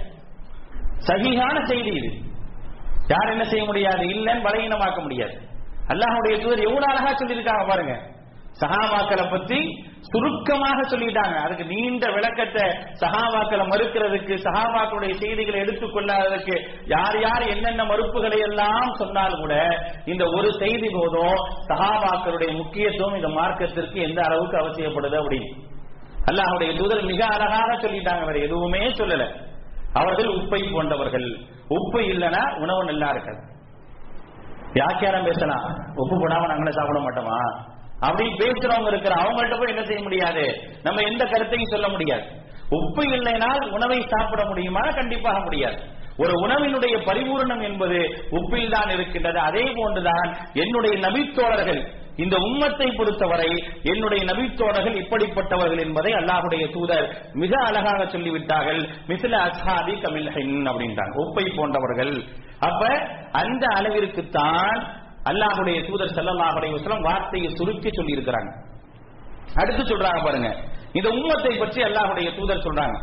[1.07, 2.11] சகிகான செய்தி இது.
[3.07, 4.03] யார் என்ன செய்ய முடியாது?
[4.05, 5.35] இல்லைன்னு பலகீனமாக்க முடியாது.
[5.87, 8.16] அல்லாஹுடைய தூதர் எவ்வளவு அழகா சொல்லியிருக்காங்க பாருங்க.
[8.61, 11.35] சஹாபாக்களை பத்தி சுருக்கமாக சொல்லிட்டாங்க.
[11.35, 12.63] அதுக்கு நீண்ட விளக்கத்தை
[12.99, 20.89] சஹாபாக்களை மறுக்கிறதுக்கு சஹாபாக்களுடைய செய்திகளை எடுத்துக்கொள்ளாததுக்கு யார் யார் என்னென்ன மறுப்புகளை எல்லாம் சொன்னாலும் கூட இந்த ஒரு செய்தி
[20.93, 21.37] போதும்
[21.67, 25.49] சஹாபாக்களுடைய முக்கியத்துவம் இந்த மார்க்கத்திற்கு எந்த அளவுக்கு அவசியப்படுது அப்படின்னு.
[26.31, 28.25] அல்லாஹுடைய தூதர் மிக அழகாக சொல்லிட்டாங்க.
[28.25, 29.25] வேற எதுவுமே சொல்லல.
[29.93, 31.37] அவர்கள் உப்பை போன்றவர்கள்.
[31.67, 33.41] உப்பு இல்லைன்னா உணவு நல்லா இருக்காது.
[34.73, 35.65] வியாக்கியாரம் பேசலாம்.
[35.95, 37.39] உப்பு போடாம நாங்களே சாப்பிட மாட்டோமா?
[37.99, 40.61] அப்படி பேசுறவங்க இருக்கிற அவங்கள்ட்ட போய் என்ன செய்ய முடியாது?
[40.83, 42.23] நம்ம எந்த கருத்தையும் சொல்ல முடியாது.
[42.69, 44.79] உப்பு இல்லைனால் உணவை சாப்பிட முடியுமா?
[44.79, 45.75] கண்டிப்பாக முடியாது.
[46.17, 49.39] ஒரு உணவினுடைய பரிபூரணம் என்பது உப்பில் தான் இருக்கின்றது.
[49.39, 58.03] அதே போன்றுதான் என்னுடைய நபித்தோழர்கள் இந்த உம்மத்தை பொறுத்தவரை என்னுடைய நபித்தோழர்கள் இப்படிப்பட்டவர்கள் என்பதை அல்லாஹுடைய தூதர் மிக அழகாக
[58.03, 58.89] சொல்லிவிட்டார்கள்.
[59.07, 61.15] மிசில அசாதி கமில் அப்படின்றாங்க.
[61.25, 62.23] உப்பை போன்றவர்கள்.
[62.59, 64.96] அப்ப அந்த அளவிற்கு தான்
[65.29, 68.51] அல்லாஹுடைய தூதர் செல்லல்லாஹுடைய வசலம் வார்த்தையை சுருக்கி சொல்லி இருக்கிறாங்க
[69.61, 70.49] அடுத்து சொல்றாங்க பாருங்க.
[70.97, 72.97] இந்த உம்மத்தை பற்றி அல்லாஹுடைய தூதர் சொல்றாங்க.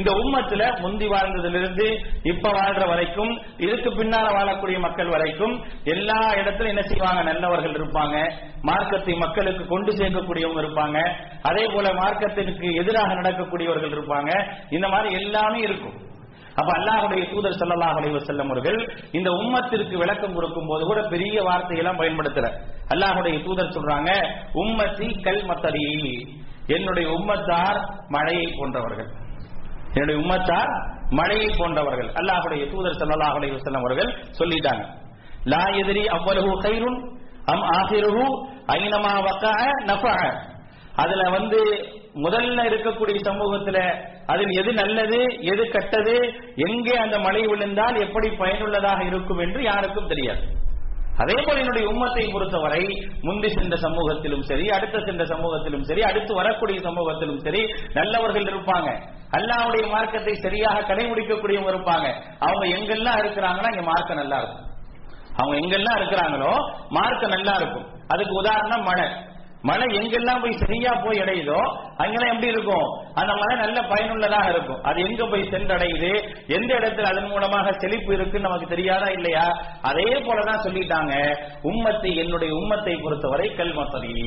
[0.00, 1.86] இந்த உம்மத்துல முந்தி வாழ்ந்ததிலிருந்து
[2.30, 3.32] இப்ப வாழ்ற வரைக்கும்
[3.64, 7.22] இதுக்கு பின்னால வாழக்கூடிய மக்கள் வரைக்கும் எல்லா இடத்துலயும் என்ன செய்வாங்க?
[7.22, 8.16] நல்லவர்கள் இருப்பாங்க.
[8.62, 10.98] மார்க்கத்தை மக்களுக்கு கொண்டு சேர்க்கக்கூடியவங்க இருப்பாங்க.
[11.42, 14.30] அதே போல மார்க்கத்திற்கு எதிராக நடக்கக்கூடியவர்கள் இருப்பாங்க.
[14.70, 15.98] இந்த மாதிரி எல்லாமே இருக்கும்.
[16.60, 18.78] அப்ப அல்லாஹுடைய தூதர் ஸல்லல்லாஹு அலைஹி வஸல்லம் அவர்கள்
[19.18, 22.48] இந்த உம்மத்திற்கு விளக்கம் கொடுக்கும் போது கூட பெரிய வார்த்தையெல்லாம் பயன்படுத்தல.
[22.94, 24.10] அல்லாஹுடைய தூதர் சொல்றாங்க
[24.62, 25.86] உம்மத்தி கல் மத்தரி.
[26.76, 27.78] என்னுடைய உம்மத்தார்
[28.16, 29.08] மழையை போன்றவர்கள்.
[29.94, 30.72] என்னுடைய உம்மத்தார்
[31.20, 32.10] மழையை போன்றவர்கள்.
[32.20, 34.84] அல்லாஹுடைய தூதர் ஸல்லல்லாஹு அலைஹி வஸல்லம் அவர்கள் சொல்லிட்டாங்க.
[35.52, 36.98] லா எதிரி அவ்வளவு கைருன்
[37.52, 38.26] அம் ஆகிருஹு
[38.76, 39.46] ஐனமா வக்க
[39.88, 40.18] நஃபஅ
[41.02, 41.60] அதுல வந்து
[42.14, 43.78] முதல்ல இருக்கக்கூடிய சமூகத்துல
[44.26, 45.20] அதில் எது நல்லது
[45.52, 46.16] எது கெட்டது
[46.66, 50.44] எங்கே அந்த மழை விழுந்தால் எப்படி பயனுள்ளதாக இருக்கும் என்று யாருக்கும் தெரியாது.
[51.22, 52.82] அதே போல என்னுடைய உம்மத்தை பொறுத்தவரை
[53.22, 57.62] முந்தி சென்ற சமூகத்திலும் சரி அடுத்த சென்ற சமூகத்திலும் சரி அடுத்து வரக்கூடிய சமூகத்திலும் சரி
[57.94, 58.90] நல்லவர்கள் இருப்பாங்க.
[59.38, 62.06] அல்லாவுடைய மார்க்கத்தை சரியாக கடைபிடிக்கக்கூடியவங்க இருப்பாங்க.
[62.38, 64.64] அவங்க எங்கெல்லாம் இருக்கிறாங்கன்னா இங்க மார்க்கம் நல்லா இருக்கும்.
[65.36, 66.54] அவங்க எங்கெல்லாம் இருக்கிறாங்களோ
[66.88, 67.86] மார்க்கம் நல்லா இருக்கும்.
[68.08, 69.06] அதுக்கு உதாரணம் மழை.
[69.68, 71.58] மழை எங்கெல்லாம் போய் சரியா போய் அடையுதோ
[72.02, 72.86] அங்கெல்லாம் எப்படி இருக்கும்?
[73.20, 74.80] அந்த மழை நல்ல பயனுள்ளதாக இருக்கும்.
[74.88, 76.10] அது எங்க போய் சென்றடையுது?
[76.56, 79.46] எந்த இடத்துல அதன் மூலமாக செழிப்பு இருக்குன்னு நமக்கு தெரியாதா இல்லையா?
[79.90, 81.14] அதே போலதான் சொல்லிட்டாங்க.
[81.72, 84.18] உம்மத்தை என்னுடைய உம்மத்தை பொறுத்தவரை கல்மசரி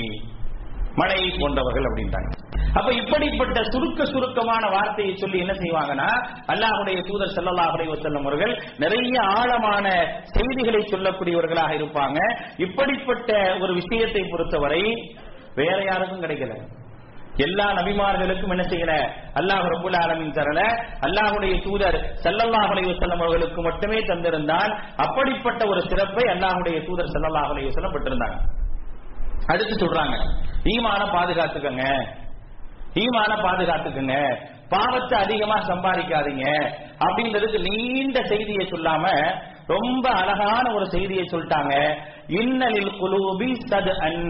[1.00, 2.30] மழை போன்றவர்கள் அப்படின்ட்டாங்க
[2.78, 6.08] அப்ப இப்படிப்பட்ட சுருக்க சுருக்கமான வார்த்தையை சொல்லி என்ன செய்வாங்கன்னா
[6.54, 9.86] அல்லாஹுடைய தூதர் ஸல்லல்லாஹு அலைஹி செல்லும் அவர்கள் நிறைய ஆழமான
[10.36, 12.20] செய்திகளை சொல்லக்கூடியவர்களாக இருப்பாங்க.
[12.66, 13.32] இப்படிப்பட்ட
[13.64, 14.84] ஒரு விஷயத்தை பொறுத்தவரை
[15.56, 16.56] வேற யாருக்கும் கிடைக்கல.
[17.38, 18.94] எல்லா நபிமார்களுக்கும் என்ன செய்யல?
[19.40, 20.60] அல்லாஹ் ரபுல் ஆலமின் தரல.
[21.00, 28.38] அல்லாஹுடைய தூதர் செல்லல்லாஹ் அலையுசல்லம் அவர்களுக்கு மட்டுமே தந்திருந்தால் அப்படிப்பட்ட ஒரு சிறப்பை அல்லாஹுடைய தூதர் செல்லல்லாஹ் அலையுசல்லம் பெற்றிருந்தாங்க.
[29.48, 30.16] அடுத்து சொல்றாங்க
[30.64, 31.84] ஈமான பாதுகாத்துக்கங்க.
[32.94, 34.16] ஈமான பாதுகாத்துக்கங்க.
[34.70, 36.46] பாவத்தை அதிகமா சம்பாதிக்காதீங்க.
[37.00, 39.06] அப்படின்றதுக்கு நீண்ட செய்தியை சொல்லாம
[39.68, 41.74] ரொம்ப அழகான ஒரு செய்தியை சொல்லிட்டாங்க.
[42.28, 44.24] இன்னலில் குலூபி சது அன்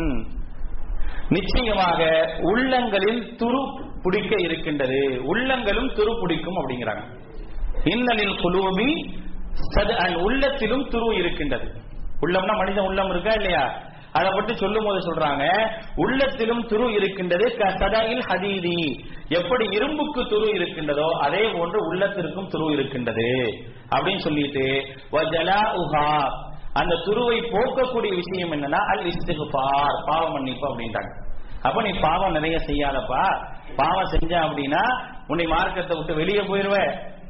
[1.29, 5.21] நிச்சயமாக உள்ளங்களில் துரு பிடிக்க இருக்கின்றது.
[5.23, 7.03] உள்ளங்களும் துரு பிடிக்கும் அப்படிங்கிறாங்க.
[7.83, 9.15] இன்னலில் குலூபி
[10.15, 11.67] உள்ளத்திலும் துரு இருக்கின்றது.
[12.21, 13.93] உள்ளம்னா மனித உள்ளம் இருக்கா இல்லையா?
[14.11, 15.43] அதை பற்றி சொல்லும் போது சொல்றாங்க
[15.95, 19.03] உள்ளத்திலும் துரு இருக்கின்றது சதாயில் ஹதீதி.
[19.29, 23.27] எப்படி இரும்புக்கு துரு இருக்கின்றதோ அதே போன்று உள்ளத்திற்கும் துரு இருக்கின்றது
[23.95, 26.31] அப்படின்னு சொல்லிட்டு வஜலா உஹா
[26.79, 31.11] அந்த துருவை போக்கக்கூடிய விஷயம் என்னன்னா அல் இஸ்திகுபார் பாவம் மன்னிப்பு அப்படின்றாங்க.
[31.61, 33.23] அப்ப நீ பாவம் நிறைய செய்யாதப்பா.
[33.75, 34.83] பாவம் செஞ்ச அப்படின்னா
[35.27, 36.77] உன்னை மார்க்கத்தை விட்டு வெளியே போயிருவ.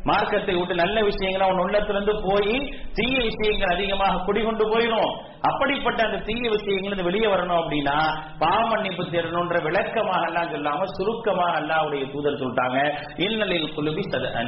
[0.09, 2.51] மார்க்கத்தை விட்டு நல்ல விஷயங்களை உன் உள்ளத்திலிருந்து போய்
[2.97, 7.95] தீய விஷயங்கள் அதிகமாக குடிகொண்டு போயிடும் அப்படிப்பட்ட அந்த தீய விஷயங்கள் வெளியே வரணும் அப்படின்னா
[8.37, 12.79] பாவ மன்னிப்பு தேடணும்ன்ற விளக்கமாக எல்லாம் சொல்லாம சுருக்கமாக அல்லாவுடைய தூதர் சொல்லிட்டாங்க.
[13.17, 14.45] இன்னலில் குழுவி சத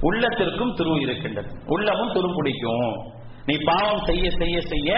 [0.00, 1.50] உள்ளத்திற்கும் துரு இருக்கின்றது.
[1.66, 2.90] உள்ளமும் துரு பிடிக்கும்.
[3.48, 4.90] நீ பாவம் செய்ய செய்ய செய்ய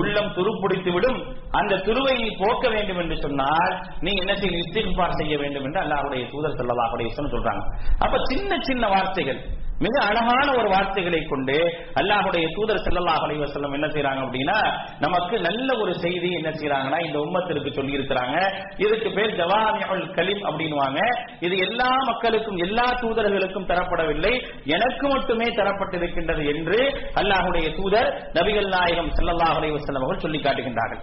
[0.00, 1.18] உள்ளம் துருப்பிடித்து விடும்
[1.50, 6.24] அந்த துருவை நீ போக்க வேண்டும் என்று சொன்னால் நீ என்ன செய்ய இஸ்திஃபார் செய்ய வேண்டும் என்று அல்லாஹுடைய
[6.32, 7.62] தூதர் ஸல்லல்லாஹு சொல்றாங்க.
[7.98, 9.40] அப்ப சின்ன சின்ன வார்த்தைகள்.
[9.84, 11.56] மிக அழகான ஒரு வார்த்தைகளை கொண்டு
[12.00, 13.42] அல்லாஹுடைய தூதர் செல்லல்லாஹ் அலைஹி
[13.78, 14.56] என்ன செய்யறாங்க அப்படின்னா
[15.04, 18.36] நமக்கு நல்ல ஒரு செய்தி என்ன செய்யறாங்கன்னா இந்த உம்மத்திற்கு சொல்லி இருக்கிறாங்க
[18.84, 21.00] இதுக்கு பேர் ஜவாமியுல் கலிம் அப்படின்வாங்க
[21.46, 24.32] இது எல்லா மக்களுக்கும் எல்லா தூதர்களுக்கும் தரப்படவில்லை.
[24.76, 26.80] எனக்கு மட்டுமே தரப்பட்டிருக்கின்றது என்று
[27.22, 31.02] அல்லாஹுடைய தூதர் நபிகள் நாயகம் செல்லல்லாஹ் அலைஹி வஸல்லம் அவர்கள் சொல்லி காட்டுகின்றார்கள்.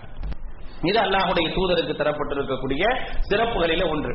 [0.89, 2.83] இது அல்லாஹுடைய தூதருக்கு தரப்பட்டிருக்கக்கூடிய
[3.29, 4.13] சிறப்புகளில ஒன்று.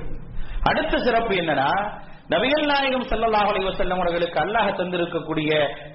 [0.71, 1.71] அடுத்த சிறப்பு என்னன்னா
[2.33, 5.53] நபிகள் நாயகம் சல்லாஹ் அலி வசல்லம் அவர்களுக்கு அல்லாஹ் தந்திருக்கக்கூடிய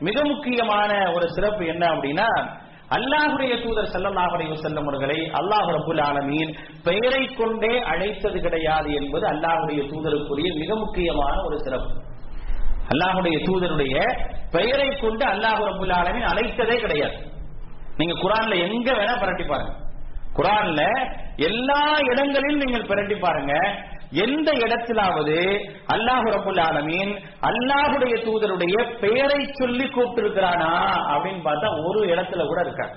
[0.08, 2.30] மிக முக்கியமான ஒரு சிறப்பு என்ன அப்படின்னா
[2.98, 6.52] அல்லாஹுடைய தூதர் சல்லாஹ் அலி வசல்லம் அவர்களை அல்லாஹ் ரபுல் ஆலமீன்
[6.88, 11.94] பெயரை கொண்டே அழைத்தது கிடையாது என்பது அல்லாஹுடைய தூதருக்குரிய மிக முக்கியமான ஒரு சிறப்பு.
[12.94, 13.96] அல்லாஹுடைய தூதருடைய
[14.58, 17.18] பெயரை கொண்டு அல்லாஹ் ரபுல் ஆலமீன் அழைத்ததே கிடையாது.
[17.98, 19.74] நீங்க குரான்ல எங்க வேணா பரட்டி பாருங்க.
[20.38, 20.82] குரான்ல
[21.50, 23.54] எல்லா இடங்களிலும் நீங்கள் பிரட்டி பாருங்க.
[24.12, 25.38] எந்த இடத்திலாவது
[25.94, 30.72] அல்லாஹு ரபுல் ஆலமீன் அல்லாஹுடைய தூதருடைய பெயரை சொல்லி கூப்பிட்டு இருக்கிறானா
[31.14, 32.96] அப்படின்னு பார்த்தா ஒரு இடத்துல கூட இருக்காது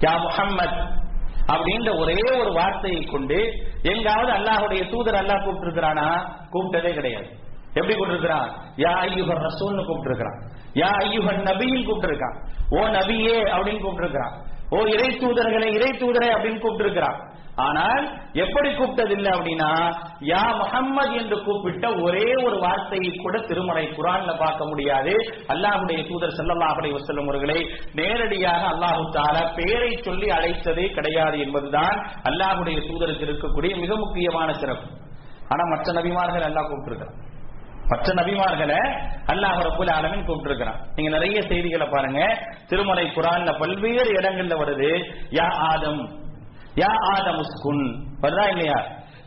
[0.00, 0.78] யா முஹம்மத்
[1.52, 3.38] அப்படின்ற ஒரே ஒரு வார்த்தையை கொண்டு
[3.82, 6.06] எங்காவது அல்லாஹுடைய தூதர் அல்லாஹ் கூப்பிட்டு இருக்கிறானா
[6.52, 7.28] கூப்பிட்டதே கிடையாது.
[7.74, 8.48] எப்படி கூப்பிட்டுருக்கிறான்?
[8.76, 10.38] யா ஐயுகர் ரசூல்னு கூப்பிட்டுருக்கிறான்.
[10.74, 12.36] யா ஐயுகன் நபின்னு கூப்பிட்டுருக்கான்.
[12.70, 14.34] ஓ நபியே அப்படின்னு கூப்பிட்டுருக்கிறான்.
[14.70, 17.18] ஓ இறை தூதர்களே இறை தூதரே அப்படின்னு கூப்பிட்டுருக்கிறான்.
[17.64, 18.02] ஆனால்
[18.42, 19.68] எப்படி கூப்பிட்டதில்லை அப்படின்னா
[20.30, 25.12] யா முகம்மது என்று கூப்பிட்ட ஒரே ஒரு வார்த்தையை கூட திருமறை குரான்ல பார்க்க முடியாது.
[25.52, 27.58] அல்லாஹுடைய தூதர் ஸல்லல்லாஹு அலைஹி வஸல்லம் அவர்களை
[28.00, 31.96] நேரடியாக அல்லாஹு தாலா பெயரை சொல்லி அழைத்ததே கிடையாது என்பதுதான்
[32.30, 34.90] அல்லாஹுடைய தூதருக்கு இருக்கக்கூடிய மிக முக்கியமான சிறப்பு.
[35.52, 37.16] ஆனா மற்ற நபிமார்கள் அல்லாஹ் கூப்பிட்டுருக்கிறான்.
[37.90, 38.78] மற்ற நபிமார்களை
[39.32, 40.80] அல்லாஹ் ரப்புல் ஆலமின் கூப்பிட்டுருக்கிறான்.
[40.96, 42.20] நீங்க நிறைய செய்திகளை பாருங்க.
[42.70, 44.92] திருமலை குரான்ல பல்வேறு இடங்கள்ல வருது
[45.40, 46.00] யா ஆதம்
[46.76, 47.84] யா ஆதம் உஸ்குன்
[48.20, 48.78] வருதா இல்லையா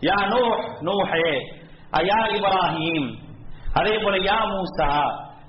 [0.01, 0.41] யா நோ
[0.81, 1.29] நோஹே
[1.99, 3.07] அயா இப்ராஹிம்
[3.73, 4.89] அதே போல யா மூசா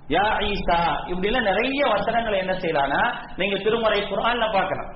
[0.09, 3.03] யா ஈசா இப்படி எல்லாம் நிறைய வசனங்களை என்ன செய்யலாம்னா
[3.37, 4.91] நீங்க திருமறை குரான்ல பார்க்கலாம்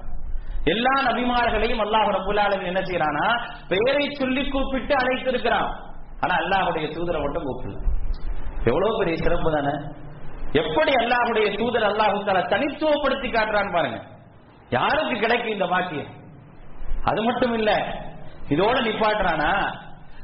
[0.66, 3.26] எல்லா நபிமார்களையும் அல்லாஹ் ரப்புல் என்ன செய்யறானா
[3.68, 5.70] பெயரை சொல்லி கூப்பிட்டு அழைத்திருக்கிறான்
[6.20, 7.80] ஆனா அல்லாஹுடைய தூதரை மட்டும் கூப்பிடல
[8.66, 9.74] எவ்வளவு பெரிய சிறப்பு தானே
[10.54, 13.98] எப்படி அல்லாஹுடைய தூதர் அல்லாஹு தனித்துவப்படுத்தி காட்டுறான்னு பாருங்க
[14.70, 16.12] யாருக்கு கிடைக்கும் இந்த பாக்கியம்
[17.04, 17.70] அது மட்டும் இல்ல
[18.48, 19.52] இதோட நிப்பாட்டுறானா?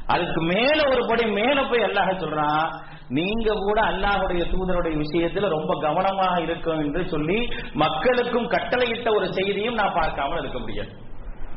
[0.06, 2.64] அதுக்கு மேல ஒரு படி மேல போய் அல்லாஹ் சொல்றான்
[3.08, 7.38] நீங்க கூட அல்லாஹுடைய தூதருடைய விஷயத்துல ரொம்ப கவனமாக இருக்கும் என்று சொல்லி
[7.74, 10.92] மக்களுக்கும் கட்டளையிட்ட ஒரு செய்தியும் நான் பார்க்காமல் இருக்க முடியாது.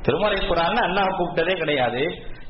[0.01, 2.01] திருமலை குரான் அல்லாஹ் கூப்பிட்டதே கிடையாது.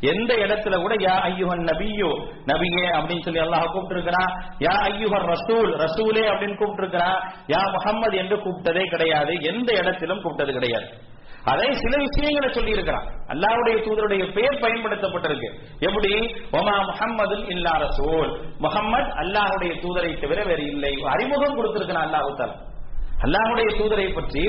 [0.01, 2.11] எந்த இடத்துல கூட யா ஐயுஹன் நபியோ
[2.45, 4.31] நபியே அப்படின்னு சொல்லி அல்லாஹ் கூப்பிட்டுருக்கிறான்.
[4.59, 7.19] யா ஐயுஹர் ரசூல் ரசூலே அப்படின்னு கூப்பிட்டுருக்கிறான்.
[7.47, 9.33] யா முகம்மது என்று கூப்பிட்டதே கிடையாது.
[9.41, 10.89] எந்த இடத்திலும் கூப்பிட்டது கிடையாது.
[11.51, 15.49] அதை சில விஷயங்களை சொல்லி இருக்கிறான் அல்லாவுடைய தூதருடைய பெயர் பயன்படுத்தப்பட்டிருக்கு.
[15.87, 16.11] எப்படி?
[16.59, 18.29] ஒமா முகம்மது இல்லா ரசூல்.
[18.65, 20.93] முகம்மது அல்லாஹுடைய தூதரை தவிர வேறு இல்லை.
[21.13, 22.55] அறிமுகம் கொடுத்திருக்கிறான் அல்லாஹு தாலா
[23.25, 24.45] அல்லாஹுடைய தூதரை பற்றி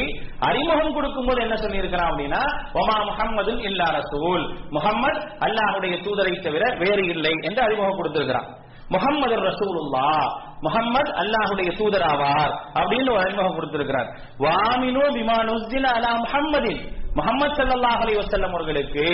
[0.48, 2.42] அறிமுகம் கொடுக்கும்போது என்ன சொல்லியிருக்கிறான் அப்படின்னா
[2.80, 4.44] ஒமா முகம்மது இல்லா ரசூல்.
[4.70, 8.48] முகம்மது அல்லாஹுடைய தூதரை தவிர வேறு இல்லை என்று அறிமுகம் கொடுத்திருக்கிறான்.
[8.88, 10.08] முகம்மது ரசூலுல்லா
[10.64, 14.08] முகம்மது அல்லாஹுடைய தூதராவார் அப்படின்னு ஒரு அறிமுகம் கொடுத்திருக்கிறார்.
[14.44, 16.82] வாமினோ விமானுஸ்தில அலா முஹம்மதின்.
[17.18, 19.04] முகமது சல்லாஹ் அலி வசல்லம் அவர்களுக்கு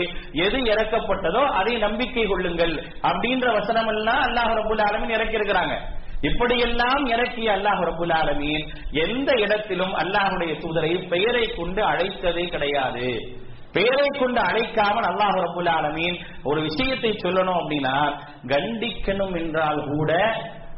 [0.44, 2.74] எது இறக்கப்பட்டதோ அதை நம்பிக்கை கொள்ளுங்கள்
[3.08, 5.74] அப்படின்ற வசனம் எல்லாம் அல்லாஹ் ரபுல் ஆலமின் இறக்கி இருக்கிறாங்க
[6.28, 8.64] இப்படியெல்லாம் இறக்கிய அல்லாஹ் ரபுல் ஆலமீன்
[9.04, 13.06] எந்த இடத்திலும் அல்லாஹுடைய தூதரை பெயரை கொண்டு அழைத்ததே கிடையாது.
[13.76, 17.96] பெயரை கொண்டு அழைக்காமல் அல்லாஹ் ரபுல் ஆலமீன் ஒரு விஷயத்தை சொல்லணும் அப்படின்னா
[18.54, 20.10] கண்டிக்கணும் என்றால் கூட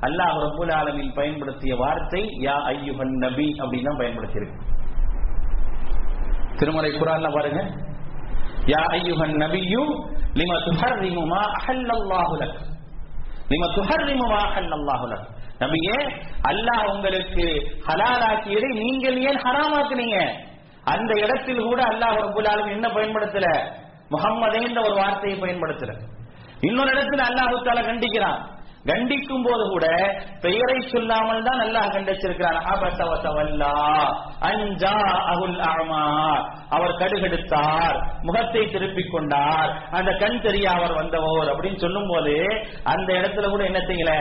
[0.07, 4.59] அல்லாஹ் ரபுல் ஆலமீன் பயன்படுத்திய வார்த்தை யா ஐயுஹன் நபி அப்படின்னு தான் பயன்படுத்தியிருக்கு.
[6.59, 7.61] திருமலை குரான்ல பாருங்க.
[8.73, 9.85] யா ஐயுஹன் நபியு
[10.41, 12.59] லிம துஹர்ரிமு மா அஹல்லல்லாஹு லக்.
[13.51, 15.27] லிம துஹர்ரிமு மா அஹல்லல்லாஹு லக்.
[15.61, 15.99] நபியே
[16.51, 17.45] அல்லாஹ் உங்களுக்கு
[17.89, 20.19] ஹலாலாக்கியதை நீங்கள் ஏன் ஹராமாக்குனீங்க?
[20.85, 23.47] அந்த இடத்தில் கூட அல்லாஹ் ரபுல் ஆலமீன் என்ன பயன்படுத்தல?
[24.11, 25.93] முகம்மதேன்ற ஒரு வார்த்தையை பயன்படுத்தல.
[26.61, 28.41] இன்னொரு இடத்துல அல்லாஹு தாலா கண்டிக்கிறான்.
[28.91, 29.87] கண்டிக்கும் போது கூட
[30.45, 32.59] பெயரை சொல்லாமல் தான் நல்லா கண்டிச்சிருக்கிறான்.
[32.73, 33.75] அபசவசவல்லா
[34.49, 34.95] அஞ்சா
[35.33, 35.59] அகுல்
[36.77, 39.71] அவர் கடுகெடுத்தார் முகத்தை திருப்பிக் கொண்டார்.
[39.99, 42.35] அந்த கண் தெரிய அவர் வந்தவர் அப்படின்னு சொல்லும் போது
[42.93, 44.13] அந்த இடத்துல கூட என்ன செய்யல?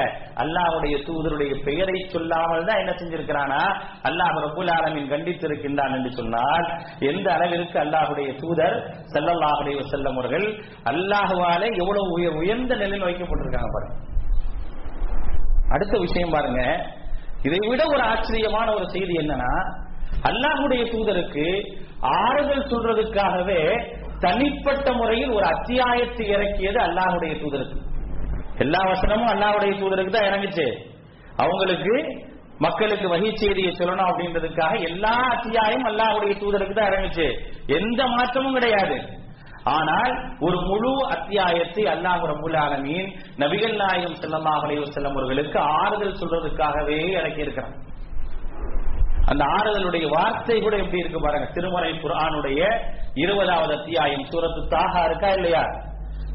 [0.44, 3.62] அல்லாஹ்வுடைய தூதருடைய பெயரை சொல்லாமல் தான் என்ன செஞ்சிருக்கிறானா?
[4.10, 6.68] அல்லாஹ் ரபுல் ஆலமின் கண்டித்திருக்கின்றான் என்று சொன்னால்
[7.12, 8.78] எந்த அளவிற்கு அல்லாஹுடைய தூதர்
[9.16, 10.48] செல்லல்லாஹுடைய செல்லம் அவர்கள்
[10.94, 13.98] அல்லாஹுவாலே எவ்வளவு உயர் உயர்ந்த நிலையில் வைக்கப்பட்டிருக்காங்க பாருங்க.
[15.74, 16.62] அடுத்த விஷயம் பாருங்க.
[17.48, 19.54] இதை விட ஒரு ஆச்சரியமான ஒரு செய்தி என்னன்னா
[20.30, 21.46] அல்லாஹுடைய தூதருக்கு
[22.22, 23.62] ஆறுதல் சொல்றதுக்காகவே
[24.26, 27.78] தனிப்பட்ட முறையில் ஒரு அத்தியாயத்தை இறக்கியது அல்லாஹுடைய தூதருக்கு.
[28.58, 30.68] எல்லா வசனமும் அல்லாஹுடைய தூதருக்கு தான் இறங்குச்சு.
[31.44, 31.94] அவங்களுக்கு
[32.66, 37.28] மக்களுக்கு வகை செய்தியை சொல்லணும் அப்படின்றதுக்காக எல்லா அத்தியாயம் அல்லாஹுடைய தூதருக்கு தான் இறங்குச்சு.
[37.80, 38.98] எந்த மாற்றமும் கிடையாது.
[39.64, 47.78] ஆனால் ஒரு முழு அத்தியாயத்தை அல்லாஹ் ரபுல்லாலமீன் நபிகள் நாயகம் ஸல்லல்லாஹு அலைஹி அவர்களுக்கு ஆறுதல் சொல்றதுக்காகவே இறக்கி இருக்கிறான்
[49.26, 51.48] அந்த ஆறுதலுடைய வார்த்தை கூட எப்படி இருக்கு பாருங்க.
[51.54, 52.62] திருமறை குரானுடைய
[53.16, 55.62] இருபதாவது அத்தியாயம் சூரத்து தாகா இருக்கா இல்லையா?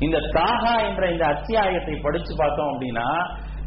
[0.01, 3.09] இந்த தாகா என்ற இந்த அத்தியாயத்தை படிச்சு பார்த்தோம் அப்படின்னா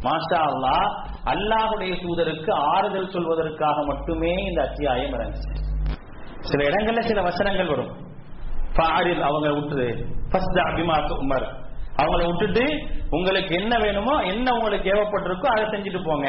[0.04, 0.88] மாஷா அல்லாஹ்
[1.24, 5.52] அல்லாஹுடைய தூதருக்கு ஆறுதல் சொல்வதற்காக மட்டுமே இந்த அத்தியாயம் இறங்குச்சு
[6.42, 7.92] சில இடங்கள்ல சில வசனங்கள் வரும்.
[8.78, 9.88] பாரில் அவங்க விட்டுரு
[10.32, 11.46] ஃபஸ்ட் அபிமாத்து உமர்
[12.00, 12.64] அவங்கள விட்டுட்டு
[13.08, 16.28] உங்களுக்கு என்ன வேணுமோ என்ன உங்களுக்கு ஏவப்பட்டிருக்கோ அதை செஞ்சுட்டு போங்க.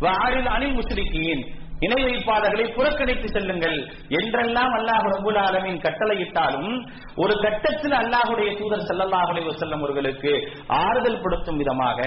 [0.00, 1.42] வாரில் அணி முஸ்லிக்கீன்
[1.84, 3.78] இணை வைப்பாளர்களை புறக்கணித்து செல்லுங்கள்.
[4.18, 6.70] என்றெல்லாம் அல்லாஹ் ரபுல் ஆலமின் கட்டளையிட்டாலும்
[7.16, 10.32] ஒரு கட்டத்தில் அல்லாஹுடைய தூதர் ஸல்லல்லாஹு செல்லும் அவர்களுக்கு
[10.82, 12.00] ஆறுதல் படுத்தும் விதமாக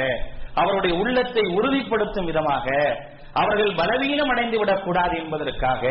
[0.54, 2.68] அவருடைய உள்ளத்தை உறுதிப்படுத்தும் விதமாக
[3.34, 5.84] அவர்கள் பலவீனம் அடைந்து விடக்கூடாது என்பதற்காக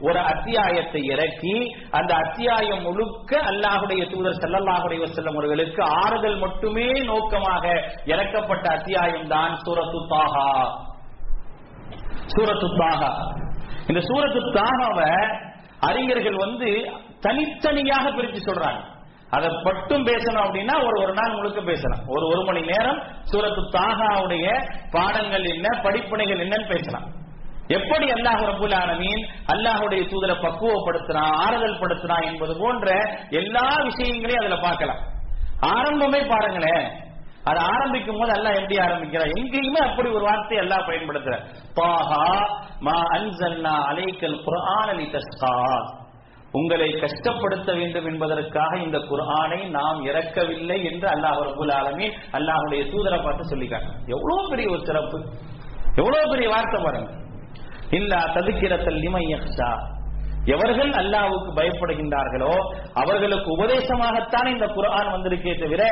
[0.00, 1.54] ஒரு அத்தியாயத்தை இறக்கி
[1.90, 7.64] அந்த அத்தியாயம் முழுக்க அல்லாஹுடைய தூதர் செல்லல்லாஹுடைய செல்லும் அவர்களுக்கு ஆறுதல் மட்டுமே நோக்கமாக
[8.04, 10.48] இறக்கப்பட்ட அத்தியாயம் தான் சூரத்து தாகா
[12.34, 13.12] சூரத்து தாகா
[13.88, 15.10] இந்த சூரத்து தாகாவை
[15.80, 16.70] அறிஞர்கள் வந்து
[17.20, 18.80] தனித்தனியாக பிரித்து சொல்றாங்க.
[19.36, 22.02] அதை மட்டும் பேசணும் அப்படின்னா ஒரு ஒரு நாள் முழுக்க பேசலாம்.
[22.14, 24.46] ஒரு ஒரு மணி நேரம் சூரத்து தாகாவுடைய
[24.94, 27.08] பாடங்கள் என்ன படிப்பனைகள் என்னன்னு பேசலாம்.
[27.76, 29.22] எப்படி அல்லாஹ் ரபுல் ஆலமீன்
[29.54, 32.88] அல்லாஹுடைய தூதரை பக்குவப்படுத்துறான் ஆறுதல் படுத்துறான் என்பது போன்ற
[33.40, 35.02] எல்லா விஷயங்களையும் அதுல பார்க்கலாம்.
[35.74, 36.86] ஆரம்பமே பாருங்களேன்
[37.50, 41.36] அது ஆரம்பிக்கும் போது அல்லாஹ் எப்படி ஆரம்பிக்கிறா எங்கேயுமே அப்படி ஒரு வார்த்தை அல்லாஹ் பயன்படுத்துற
[41.78, 42.24] பாஹா
[42.86, 45.54] மா அன்சன்னா அலைக்கல் குர்ஆன லிதஸ்கா
[46.52, 53.56] உங்களை கஷ்டப்படுத்த வேண்டும் என்பதற்காக இந்த குரானை நாம் இறக்கவில்லை என்று அல்லாஹ் ரபுல் ஆலமே அல்லாஹுடைய தூதரை பார்த்து
[53.56, 55.18] சொல்லிக்காங்க எவ்வளவு பெரிய ஒரு சிறப்பு.
[55.96, 57.10] எவ்வளவு பெரிய வார்த்தை பாருங்க.
[57.90, 59.38] இல்லா ததுக்கிறத்தல் நிமையா
[60.52, 62.52] எவர்கள் அல்லாவுக்கு பயப்படுகின்றார்களோ
[63.00, 65.82] அவர்களுக்கு உபதேசமாகத்தான் இந்த குரான் வந்திருக்கே தவிர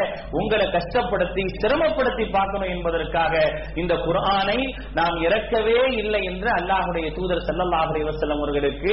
[0.40, 3.35] உங்களை கஷ்டப்படுத்தி சிரமப்படுத்தி பார்க்கணும் என்பதற்காக
[3.83, 4.59] இந்த குரானை
[4.99, 8.07] நாம் இறக்கவே இல்லை என்று அல்லாஹுடைய தூதர் ஸல்லல்லாஹு அலைஹி
[8.38, 8.92] அவர்களுக்கு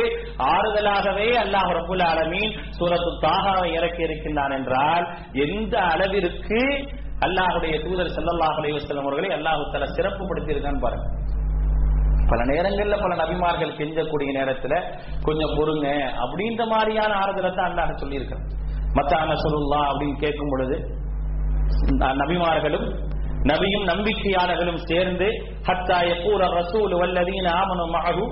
[0.53, 5.05] ஆறுதலாகவே அல்லாஹ் ரபுல் ஆலமீன் சூரத்து தாகாவை இறக்கி இருக்கின்றான் என்றால்
[5.45, 6.61] எந்த அளவிற்கு
[7.27, 11.05] அல்லாஹுடைய தூதர் ஸல்லல்லாஹு அலைஹி அவர்களை அல்லாஹு தஆலா சிறப்புப்படுத்தி இருக்கான்னு பாருங்க.
[12.29, 14.73] பல நேரங்கள்ல பல நபிமார்கள் கெஞ்சக்கூடிய நேரத்துல
[15.27, 15.87] கொஞ்சம் பொறுங்க
[16.23, 18.45] அப்படின்ற மாதிரியான ஆறுதலத்தை அல்லாஹ் சொல்லியிருக்கிறேன்.
[18.97, 20.77] மத்தான சொல்லுல்லா அப்படின்னு கேட்கும் பொழுது
[22.21, 22.87] நபிமார்களும்
[23.51, 25.27] நபியும் நம்பிக்கையாளர்களும் சேர்ந்து
[25.67, 28.25] ஹத்தாய கூற ரசூல் வல்லதீன ஆமனு மஅஹு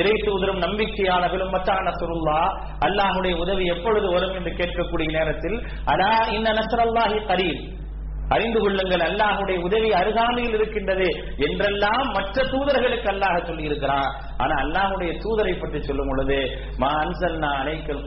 [0.00, 2.40] இறை தூதரும் நம்பிக்கையாளர்களும் மத்தான சுருல்லா
[2.86, 5.56] அல்லாஹுடைய உதவி எப்பொழுது வரும் என்று கேட்கக்கூடிய நேரத்தில்
[5.92, 7.62] அலா இன்ன நசரல்லாஹி கரீம்.
[8.34, 9.02] அறிந்து கொள்ளுங்கள்.
[9.08, 11.08] அல்லாஹுடைய உதவி அருகாமையில் இருக்கின்றது
[11.46, 14.10] என்றெல்லாம் மற்ற தூதர்களுக்கு அல்லாஹ் சொல்லி இருக்கிறான்
[14.42, 16.38] ஆனா அல்லாஹுடைய தூதரை பற்றி சொல்லும் பொழுது
[16.82, 18.04] மா அன்சல்னா அலைக்கல்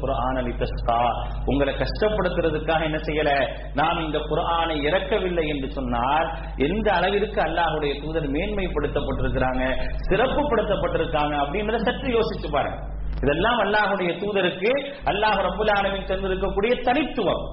[1.51, 3.31] உங்களை கஷ்டப்படுத்துறதுக்காக என்ன செய்யல?
[3.73, 6.27] நாம் இந்த குரானை இறக்கவில்லை என்று சொன்னால்
[6.67, 9.63] எந்த அளவிற்கு அல்லாஹுடைய தூதர் மேன்மைப்படுத்தப்பட்டிருக்கிறாங்க
[10.09, 12.79] சிறப்புப்படுத்தப்பட்டிருக்காங்க அப்படின்றத சற்று யோசிச்சு பாருங்க.
[13.23, 14.71] இதெல்லாம் அல்லாஹுடைய தூதருக்கு
[15.11, 17.43] அல்லாஹ் ரபுல்லானவின் ஆலமீன் தந்திருக்கக்கூடிய தனித்துவம்.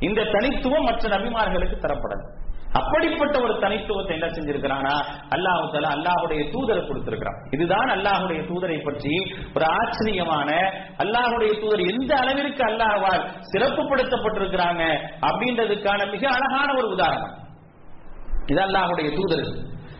[0.00, 2.24] இந்த தனித்துவம் மற்ற நபிமார்களுக்கு தரப்படாது.
[2.72, 4.94] அப்படிப்பட்ட ஒரு தனித்துவத்தை என்ன செஞ்சிருக்கிறானா
[5.30, 7.38] அல்லாஹு தலா அல்லாஹுடைய தூதரை கொடுத்திருக்கிறான்.
[7.50, 9.14] இதுதான் அல்லாஹுடைய தூதரை பற்றி
[9.54, 10.50] ஒரு ஆச்சரியமான
[10.98, 14.82] அல்லாஹுடைய தூதர் எந்த அளவிற்கு அல்லாஹால் சிறப்புப்படுத்தப்பட்டிருக்கிறாங்க
[15.20, 17.34] அப்படின்றதுக்கான மிக அழகான ஒரு உதாரணம்.
[18.46, 19.46] இது அல்லாஹுடைய தூதர்.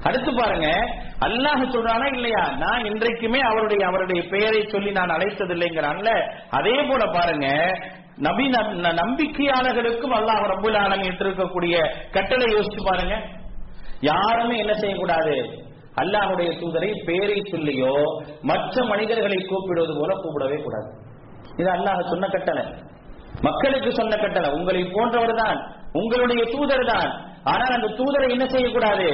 [0.02, 0.68] அடுத்து பாருங்க
[1.20, 2.56] அல்லாஹ் சொல்றானா இல்லையா?
[2.56, 6.10] நான் இன்றைக்குமே அவருடைய அவருடைய பெயரை சொல்லி நான் அழைத்ததில்லைங்கிறான்ல.
[6.50, 7.46] அதே போல பாருங்க
[8.18, 8.44] நபி
[9.02, 11.74] நம்பிக்கையாளர்களுக்கும் அல்லாஹ் ரப்புல் ஆலமீன் இருக்கக்கூடிய
[12.16, 13.14] கட்டளை யோசிச்சு பாருங்க.
[14.00, 15.36] யாருமே என்ன செய்யக்கூடாது?
[16.02, 17.94] அல்லாஹுடைய தூதரை பேரை சொல்லியோ
[18.42, 20.88] மற்ற மனிதர்களை கூப்பிடுவது போல கூப்பிடவே கூடாது.
[21.56, 22.64] இது அல்லாஹ் சொன்ன கட்டளை.
[23.42, 24.48] மக்களுக்கு சொன்ன கட்டளை.
[24.58, 25.58] உங்களை போன்றவர் தான்
[25.92, 27.10] உங்களுடைய தூதர் தான்
[27.44, 29.08] ஆனால் அந்த தூதரை என்ன செய்யக்கூடாது?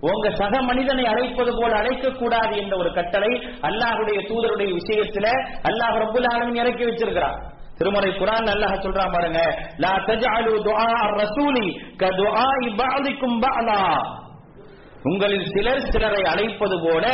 [0.00, 3.30] உங்க சக மனிதனை அழைப்பது போல அழைக்க கூடாது என்ற ஒரு கட்டளை
[3.60, 5.26] அல்லாஹுடைய தூதருடைய விஷயத்துல
[5.70, 7.38] அல்லாஹ் ரப்புல் ஆலமீன் இறக்கி வச்சிருக்கிறான்
[7.78, 9.40] திருமலை குரான் அல்லாஹ் சொல்றான் பாருங்க
[9.76, 11.66] லா தஜ்அலு துஆ ar-rasuli
[12.80, 13.80] பஅதிக்கும் பஅலா.
[15.02, 17.06] உங்களில் சிலர் சிலரை அழைப்பது போல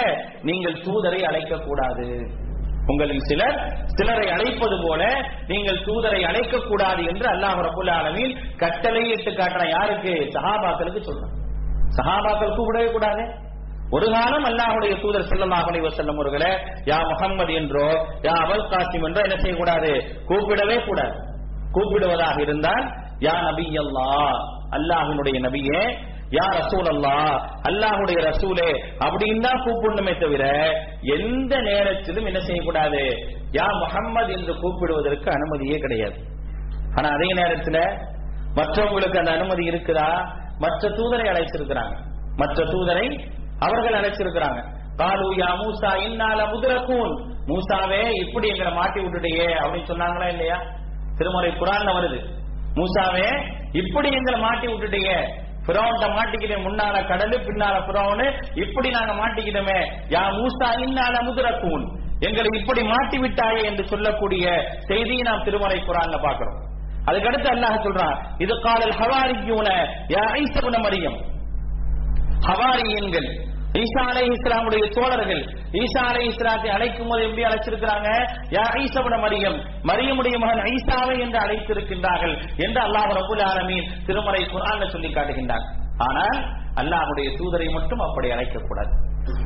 [0.42, 2.26] நீங்கள் தூதரை அழைக்க கூடாது
[2.86, 5.02] உங்களில் சிலர் சிலரை அழைப்பது போல
[5.46, 10.30] நீங்கள் தூதரை அழைக்க கூடாது என்று அல்லாஹ் ரபுல் ஆலமீன் கட்டளையிட்டு காட்டுற யாருக்கு?
[10.32, 11.34] சஹாபாக்களுக்கு சொல்றான்.
[11.96, 13.22] சஹாபாக்கள் கூப்பிடவே கூடாது.
[13.94, 16.20] ஒரு காலம் அல்லாஹுடைய தூதர் செல்லமாக செல்லும் வஸல்லம்
[16.90, 17.88] யா முகம்மது என்றோ
[18.26, 19.90] யா அவல் காசிம் என்றோ என்ன செய்யக்கூடாது?
[20.28, 21.14] கூப்பிடவே கூடாது.
[21.72, 22.84] கூப்பிடுவதாக இருந்தால்
[23.26, 24.34] யா நபி அல்லாஹ்
[24.70, 25.80] அல்லாஹினுடைய நபியே
[26.36, 27.16] யா ரசூல் அல்லா
[27.68, 28.68] அல்லாஹுடைய ரசூலே
[29.06, 30.44] அப்படின்னு தான் கூப்பிடணுமே தவிர
[31.16, 33.02] எந்த நேரத்திலும் என்ன செய்யக்கூடாது?
[33.58, 36.16] யா முகம்மது என்று கூப்பிடுவதற்கு அனுமதியே கிடையாது.
[36.94, 37.78] ஆனா அதே நேரத்துல
[38.56, 40.08] மற்றவங்களுக்கு அந்த அனுமதி இருக்குதா?
[40.58, 41.94] மற்ற தூதரை அழைச்சிருக்கிறாங்க
[42.36, 43.06] மற்ற தூதரை
[43.60, 44.60] அவர்கள் அழைச்சிருக்கிறாங்க.
[44.96, 47.14] காலு யா மூசா இன்னால முதுரக்கூன்
[47.48, 50.58] மூசாவே இப்படி எங்களை மாட்டி விட்டுடையே அப்படின்னு சொன்னாங்களா இல்லையா?
[51.18, 52.18] திருமறை குரான்ல வருது.
[52.76, 53.26] மூசாவே
[53.72, 55.16] இப்படி எங்களை மாட்டி விட்டுடையே
[55.66, 59.78] பிறவன்ட்ட மாட்டிக்கிட்ட முன்னால கடலு பின்னால பிறவனு இப்படி நாங்க மாட்டிக்கிட்டோமே.
[60.08, 61.84] யா மூசா இன்னால முதுரக்கூன்
[62.20, 64.44] எங்களை இப்படி மாட்டி விட்டாயே என்று சொல்லக்கூடிய
[64.88, 66.60] செய்தியை நாம் திருமறை குரான்ல பாக்குறோம்
[67.06, 69.68] அதுக்கடுத்து அல்லாஹ் சொல்றான் இது காலல் ஹவாரியூன
[70.08, 71.33] யா ஐசபுன மரியம்.
[72.48, 73.28] ஹவாரியன்கள்
[73.82, 75.40] ஈசா அலை இஸ்லாமுடைய தோழர்கள்
[75.82, 78.08] ஈசா அலை இஸ்லாத்தை அழைக்கும் போது எப்படி அழைச்சிருக்கிறாங்க?
[78.50, 85.10] யா ஈசபுன மரியம் மரியமுடைய மகன் ஐசாவை என்று அழைத்திருக்கின்றார்கள் என்று அல்லாஹ் ரபுல் ஆலமீன் திருமறை குரான் சொல்லி
[85.10, 85.66] காட்டுகின்றார்
[86.06, 86.38] ஆனால்
[86.82, 88.92] அல்லாஹுடைய தூதரை மட்டும் அப்படி அழைக்கக்கூடாது.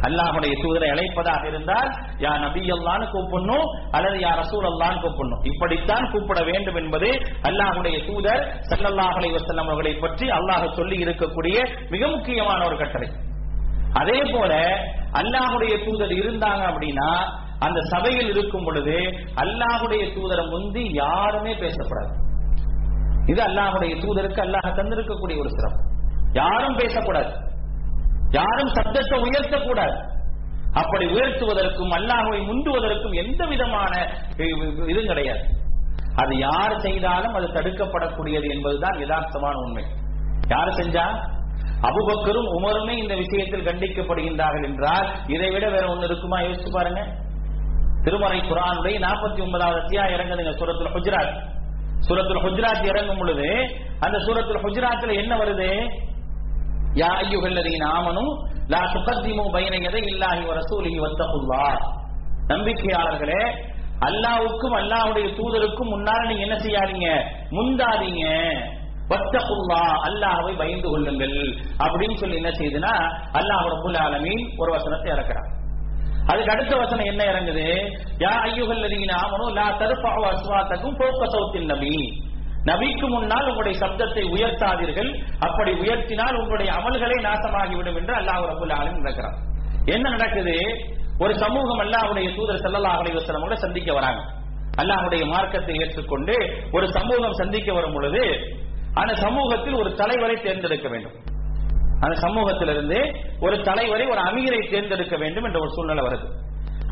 [0.06, 1.88] அல்லாஹுடைய தூதரை அழைப்பதாக இருந்தால்
[2.24, 5.42] யா நபி அல்லான்னு கூப்பிடணும் அல்லது யா ரசூல் அல்லான்னு கூப்பிடணும்.
[5.50, 7.08] இப்படித்தான் கூப்பிட வேண்டும் என்பது
[7.50, 11.56] அல்லாஹுடைய தூதர் சல்லல்லாஹலை வசல்லம் அவர்களை பற்றி அல்லாஹ் சொல்லி இருக்கக்கூடிய
[11.94, 13.08] மிக முக்கியமான ஒரு கட்டளை.
[14.00, 14.52] அதே போல
[15.20, 17.10] அல்லாஹுடைய தூதர் இருந்தாங்க அப்படின்னா
[17.66, 18.96] அந்த சபையில் இருக்கும் பொழுது
[19.44, 22.12] அல்லாஹுடைய தூதரை முந்தி யாருமே பேசக்கூடாது.
[23.32, 25.80] இது அல்லாஹுடைய தூதருக்கு அல்லாஹ் தந்திருக்கக்கூடிய ஒரு சிறப்பு.
[26.32, 27.32] யாரும் பேசக்கூடாது.
[28.30, 29.96] யாரும் சப்தத்தை உயர்த்தக்கூடாது.
[30.72, 34.08] அப்படி உயர்த்துவதற்கும் அல்லாஹுவை முந்துவதற்கும் எந்த விதமான
[34.76, 35.40] இதுவும் கிடையாது.
[36.14, 39.84] அது யார் செய்தாலும் அது தடுக்கப்படக்கூடியது என்பதுதான் யதார்த்தமான உண்மை.
[40.48, 41.36] யார் செஞ்சா?
[41.80, 46.38] அபுபக்கரும் உமருமே இந்த விஷயத்தில் கண்டிக்கப்படுகின்றார்கள் என்றால் இதை விட வேற ஒண்ணு இருக்குமா?
[46.40, 47.00] யோசிச்சு பாருங்க.
[48.02, 51.36] திருமறை குரானுடைய நாற்பத்தி ஒன்பதாவது அத்தியாயம் இறங்குதுங்க சூரத்தில் ஹுஜராத்.
[52.08, 55.88] சூரத்துல ஹுஜராத் இறங்கும் பொழுது அந்த சூரத்தில் ஹுஜராத்ல என்ன வருது?
[56.98, 58.32] யா ஐயுகல்லதீன் ஆமனும்
[58.72, 60.98] லா துகத்திமு பைன யதை இல்லாஹி வ ரசூலிஹி
[62.52, 63.42] நம்பிக்கையாளர்களே
[64.06, 67.08] அல்லாவுக்கும் அல்லாவுடைய தூதருக்கும் முன்னால் நீங்க என்ன செய்யாதீங்க
[67.50, 68.24] முந்தாதீங்க
[69.10, 71.36] வத்தகுல்லா அல்லாஹ்வை பயந்து கொள்ளுங்கள்
[71.84, 72.94] அப்படின்னு சொல்லி என்ன செய்யுதுன்னா
[73.32, 75.48] அல்லாஹ் ரபுல் ஆலமீன் ஒரு வசனத்தை இறக்குறான்
[76.28, 77.66] அதுக்கு அடுத்த வசனம் என்ன இறங்குது
[78.18, 81.94] யா ஐயுகல்லதீன் ஆமனும் லா தருப்பாவ அஸ்வாத்தக்கும் போக்க சௌத்தின் நபி
[82.68, 85.10] நபிக்கு முன்னால் உங்களுடைய சப்தத்தை உயர்த்தாதீர்கள்.
[85.46, 89.36] அப்படி உயர்த்தினால் உங்களுடைய அமல்களை நாசமாகிவிடும் என்று அல்லாஹ் ரபுல் ஆலமின் நடக்கிறான்
[89.94, 90.56] என்ன நடக்குது?
[91.24, 94.20] ஒரு சமூகம் அல்லாஹுடைய தூதர் ஸல்லல்லாஹு அலைவசனம் கூட சந்திக்க வராங்க.
[94.80, 96.34] அல்லாஹுடைய மார்க்கத்தை ஏற்றுக்கொண்டு
[96.76, 98.22] ஒரு சமூகம் சந்திக்க வரும் பொழுது
[99.00, 101.16] அந்த சமூகத்தில் ஒரு தலைவரை தேர்ந்தெடுக்க வேண்டும்.
[102.04, 102.98] அந்த சமூகத்திலிருந்து
[103.46, 106.26] ஒரு தலைவரை ஒரு அமீரை தேர்ந்தெடுக்க வேண்டும் என்ற ஒரு சூழ்நிலை வருது.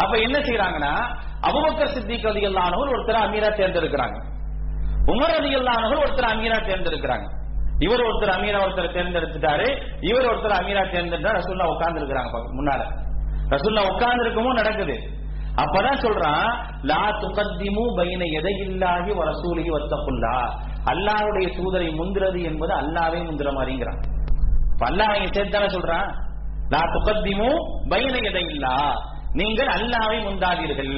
[0.03, 0.95] அப்ப என்ன செய்யறாங்கன்னா
[1.49, 4.19] அபுபக்கர் சித்திக் ரலியல்லாஹு ஒருத்தர் அமீரா தேர்ந்தெடுக்கிறாங்க.
[5.13, 7.27] உமர் ரலியல்லாஹு ஒருத்தர் அமீரா தேர்ந்தெடுக்கிறாங்க.
[7.79, 9.67] இவர் ஒருத்தர் அமீரா ஒருத்தர் தேர்ந்தெடுத்துட்டாரு.
[10.01, 12.83] இவர் ஒருத்தர் அமீரா தேர்ந்தெடுத்தா ரசூல்லா உட்கார்ந்து இருக்கிறாங்க முன்னால.
[13.55, 14.97] ரசூல்லா உட்கார்ந்து இருக்கவும் நடக்குது.
[15.63, 16.49] அப்பதான் சொல்றான்
[16.83, 20.35] லா துகத்திமு பைன எதையில்லாகி வ ரசூலிஹி வத்தகுல்லா.
[20.93, 24.01] அல்லாஹ்வுடைய தூதரை முந்துறது என்பது அல்லாவே முந்துற மாதிரிங்கிறான்.
[24.73, 26.09] இப்ப அல்லாஹ் இங்க சேர்த்தானே சொல்றான்?
[26.69, 27.49] லா துகத்திமு
[27.89, 28.77] பைன எதையில்லா
[29.33, 30.97] நீங்கள் அல்லாவை முந்தாதீர்கள்.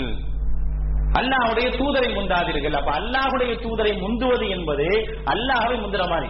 [1.13, 2.73] அல்லாஹுடைய தூதரை முந்தாதீர்கள்.
[2.73, 6.29] அப்ப அல்லாஹுடைய தூதரை முந்துவது என்பது அல்லாஹ்வை முந்துற மாதிரி.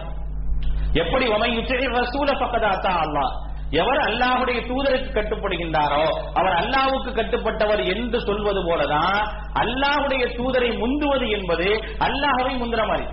[0.93, 1.27] எப்படி?
[1.27, 3.47] வமை ரசூல பக்கதாத்தா அல்லாஹ்.
[3.71, 12.53] எவர் அல்லாஹுடைய தூதருக்கு கட்டுப்படுகின்றாரோ அவர் அல்லாவுக்கு கட்டுப்பட்டவர் என்று சொல்வது போலதான் அல்லாஹுடைய தூதரை முந்துவது என்பது அல்லாஹ்வை
[12.55, 13.07] முந்துற மாதிரி.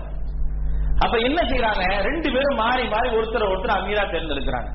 [0.99, 4.69] அப்ப என்ன செய்யறாங்க ரெண்டு பேரும் மாறி மாறி ஒருத்தர் ஒருத்தர் அமீரா தேர்ந்தெடுக்கிறாங்க.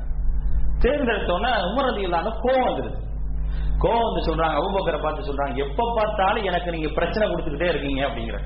[0.80, 3.10] தேர்ந்தெடுத்தோன்னா உமரதி இல்லாம கோவம் வந்துருது.
[3.84, 8.38] கோவம் வந்து சொல்றாங்க அபுபக்கரை பார்த்து சொல்றாங்க எப்ப பார்த்தாலும் எனக்கு நீங்க பிரச்சனை கொடுத்துக்கிட்டே இருக்கீங்க அப்படிங்கிற.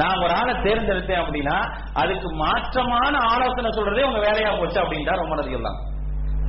[0.00, 1.56] நான் ஒரு ஆளை தேர்ந்தெடுத்தேன் அப்படின்னா
[2.02, 5.78] அதுக்கு மாற்றமான ஆலோசனை சொல்றதே உங்க வேலையா போச்சு அப்படின்றார் உமரதி எல்லாம்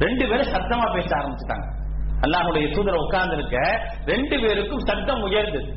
[0.05, 1.67] ரெண்டு பேரும் சத்தமா பேச ஆரம்பிச்சுட்டாங்க.
[2.25, 3.57] அல்லாஹுடைய தூதர் உட்கார்ந்து இருக்க
[4.05, 5.69] ரெண்டு பேருக்கும் சத்தம் உயர்ந்தது.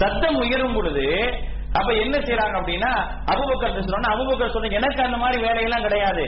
[0.00, 1.06] சத்தம் உயரும் பொழுது
[1.78, 2.90] அப்ப என்ன செய்யறாங்க அப்படின்னா
[3.32, 6.24] அபுபக்கர் சொல்றாங்க அபுபக்கர் சொல்றீங்க எனக்கு அந்த மாதிரி வேலையெல்லாம் கிடையாது.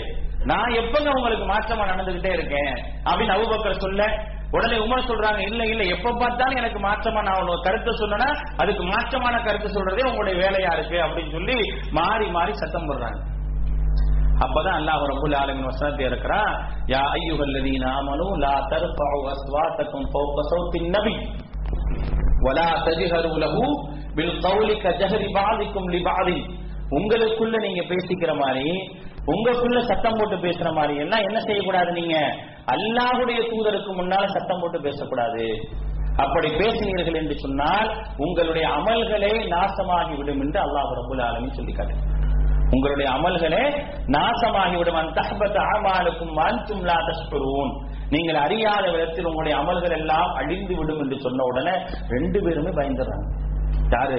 [0.51, 2.73] நான் எப்பங்க உங்களுக்கு மாற்றமா நடந்துகிட்டே இருக்கேன்?
[3.09, 4.03] அப்படின்னு அபுபக்கர் சொல்ல
[4.53, 9.35] உடனே உமர் சொல்றாங்க இல்ல இல்ல எப்ப பார்த்தாலும் எனக்கு மாற்றமா நான் ஒரு கருத்தை சொன்னா அதுக்கு மாற்றமான
[9.43, 11.57] கருத்து சொல்றதே உங்களுடைய வேலையா இருக்கு அப்படின்னு சொல்லி
[11.91, 13.19] மாறி மாறி சத்தம் போடுறாங்க.
[14.45, 16.51] அப்பதான் அல்லாஹ் ரப்பல் ஆலமின் வசனத்தை இருக்கிறான்
[16.87, 21.15] யா அய்யுஹல்லதீன ஆமனு லா தர்ஃபஉ அஸ்வாத்தக்கும் ஃபௌக ஸௌத்தின் நபி
[22.41, 23.65] வலா தஜ்ஹரு லஹு
[24.17, 26.39] பில் கௌலி கஜஹரி பாதிக்கும் லிபாதி.
[26.91, 28.69] உங்களுக்குள்ள நீங்க பேசிக்கிற மாதிரி
[29.33, 32.17] உங்களுக்குள்ள சத்தம் போட்டு பேசுற மாதிரி எல்லாம் என்ன செய்யக்கூடாது நீங்க?
[32.73, 35.45] அல்லாஹுடைய தூதருக்கு முன்னால சத்தம் போட்டு பேசக்கூடாது.
[36.17, 41.75] அப்படி பேசினீர்கள் என்று சொன்னால் உங்களுடைய அமல்களே நாசமாகிவிடும் என்று அல்லாஹ் ரபுல் ஆலமின் சொல்லி
[42.71, 43.63] உங்களுடைய அமல்களே
[44.07, 44.99] நாசமாகிவிடும்.
[45.01, 47.73] அந்த தஹபத் ஆமாலுக்கும் வான்தும் லா தஷ்குரூன்.
[48.11, 51.75] நீங்கள் அறியாத விதத்தில் உங்களுடைய அமல்கள் எல்லாம் அழிந்து விடும் என்று சொன்ன உடனே
[52.09, 53.29] ரெண்டு பேருமே பயந்துடுறாங்க.
[53.91, 54.19] யாரு?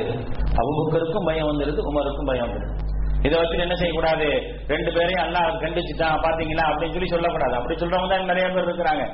[0.60, 4.28] அபுபக்கருக்கும் பயம் வந்துருது உமருக்கும் பயம் வந்துருது இதை வச்சு என்ன செய்யக்கூடாது?
[4.74, 7.56] ரெண்டு பேரையும் அல்லா கண்டிச்சுட்டான் பாத்தீங்களா அப்படின்னு சொல்லி சொல்லக்கூடாது.
[7.58, 9.06] அப்படி சொல்றவங்க தான் நிறைய பேர் இருக்கிறாங்க.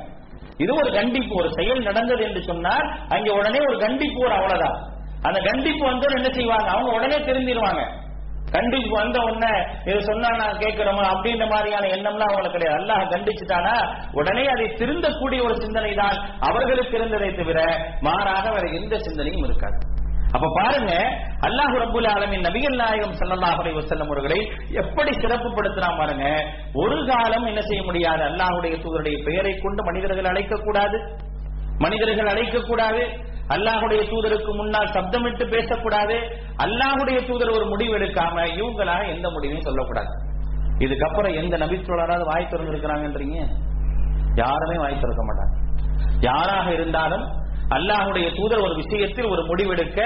[0.64, 4.76] இது ஒரு கண்டிப்பு ஒரு செயல் நடந்தது என்று சொன்னால் அங்க உடனே ஒரு கண்டிப்பு ஒரு அவ்வளவுதான்.
[5.28, 6.68] அந்த கண்டிப்பு வந்து என்ன செய்வாங்க?
[6.74, 7.84] அவங்க உடனே தெரிஞ்சிருவாங்க
[8.54, 9.52] கண்டிப்பு வந்த உடனே
[9.88, 11.04] இது சொன்னா நான் கேட்கிறோமா?
[11.12, 12.78] அப்படின்ற மாதிரியான எண்ணம்லாம் அவங்களுக்கு கிடையாது.
[12.80, 13.74] அல்லாஹ் கண்டிச்சுட்டானா
[14.12, 17.60] உடனே அதை திருந்தக்கூடிய ஒரு சிந்தனை தான் அவர்களுக்கு இருந்ததை தவிர
[18.00, 19.78] மாறாக வேற எந்த சிந்தனையும் இருக்காது.
[20.34, 20.92] அப்ப பாருங்க
[21.46, 24.38] அல்லாஹ் ரபுல் ஆலமின் நபிகள் நாயகம் சல்லாஹ் அலைஹி வசல்லம் அவர்களை
[24.82, 26.26] எப்படி சிறப்புப்படுத்தினா பாருங்க
[26.82, 28.22] ஒரு காலம் என்ன செய்ய முடியாது?
[28.30, 30.98] அல்லாஹுடைய தூதருடைய பெயரை கொண்டு மனிதர்கள் அழைக்க கூடாது
[31.84, 33.02] மனிதர்கள் அழைக்க கூடாது
[33.54, 36.16] அல்லாஹுடைய தூதருக்கு முன்னால் சப்தமிட்டு பேசக்கூடாது.
[36.64, 40.10] அல்லாஹுடைய தூதர் ஒரு முடிவு எடுக்காம இவங்களாக எந்த முடிவையும் சொல்லக்கூடாது.
[40.84, 43.38] இதுக்கப்புறம் எந்த நபித்தோழராவது வாய் திறந்து இருக்கிறாங்கன்றீங்க
[44.42, 45.54] யாருமே வாய் திறக்க மாட்டாங்க.
[46.20, 47.24] யாராக இருந்தாலும்
[47.70, 50.00] அல்லாஹுடைய தூதர் ஒரு விஷயத்தில் ஒரு முடிவெடுக்க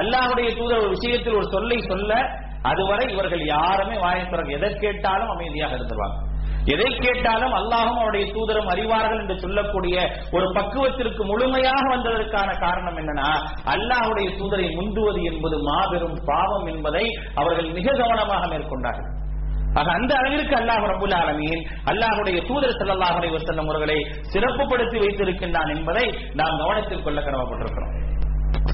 [0.00, 5.74] அல்லாஹுடைய தூதர் ஒரு விஷயத்தில் ஒரு சொல்லை சொல்ல அதுவரை இவர்கள் யாருமே வாயை திறக்க எதை கேட்டாலும் அமைதியாக
[5.74, 6.28] இருந்துருவாங்க.
[6.64, 13.30] எதை கேட்டாலும் அல்லாஹும் அவருடைய தூதரும் அறிவார்கள் என்று சொல்லக்கூடிய ஒரு பக்குவத்திற்கு முழுமையாக வந்ததற்கான காரணம் என்னன்னா
[13.64, 19.19] அல்லாஹுடைய தூதரை முந்துவது என்பது மாபெரும் பாவம் என்பதை அவர்கள் மிக கவனமாக மேற்கொண்டார்கள்.
[19.74, 23.98] ஆக அந்த அளவிற்கு அல்லாஹ் ரபுல் ஆலமியின் அல்லாஹுடைய தூதர் ஸல்லல்லாஹு அலைஹி வஸல்லம் அவர்களை
[24.32, 27.92] சிறப்புப்படுத்தி வைத்திருக்கின்றான் என்பதை நாம் கவனத்தில் கொள்ள கடமைப்பட்டிருக்கிறோம்.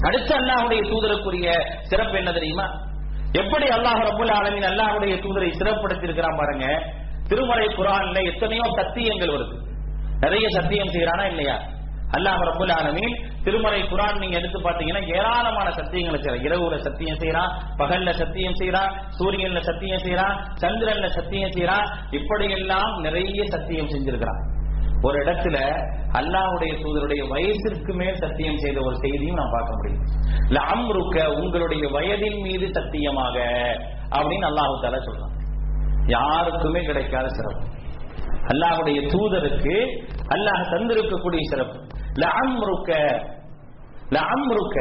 [0.07, 1.47] அடுத்து அல்லாஹுடைய தூதருக்குரிய
[1.83, 2.67] சிறப்பு என்ன தெரியுமா?
[3.33, 6.65] எப்படி அல்லாஹ் ரபுல் ஆலமின் அல்லாஹுடைய தூதரை சிறப்படுத்தி இருக்கிறான் பாருங்க.
[7.27, 9.55] திருமலை குரான்ல எத்தனையோ சத்தியங்கள் வருது.
[10.19, 11.57] நிறைய சத்தியம் செய்யறானா இல்லையா?
[12.15, 18.11] அல்லாஹ் ரபுல் ஆலமீன் திருமறை குரான் நீங்க எடுத்து பாத்தீங்கன்னா ஏராளமான சத்தியங்களை செய்யறான் இரவுல சத்தியம் செய்யறான் பகல்ல
[18.21, 24.41] சத்தியம் செய்யறான் சூரியன்ல சத்தியம் செய்யறான் சந்திரன்ல சத்தியம் செய்யறான் இப்படியெல்லாம் நிறைய சத்தியம் செஞ்சிருக்கிறான்.
[25.01, 25.57] ஒரு இடத்துல
[26.19, 30.03] அல்லாஹ்வுடைய சூதருடைய வயசிற்கு மேல் சத்தியம் செய்த ஒரு செய்தியும் நான் பார்க்க முடியும்.
[30.57, 33.37] லாம்ருக்க உங்களுடைய வயதின் மீது சத்தியமாக
[34.17, 35.35] அப்படின்னு அல்லாஹு தாலா சொல்றான்.
[36.15, 37.65] யாருக்குமே கிடைக்காத சிறப்பு
[38.47, 39.75] அல்லாஹுடைய தூதருக்கு
[40.27, 41.77] அல்லாஹ் தந்திருக்கக்கூடிய சிறப்பு.
[42.15, 42.91] லஅம்ருக்க
[44.09, 44.77] லஅம்ருக்க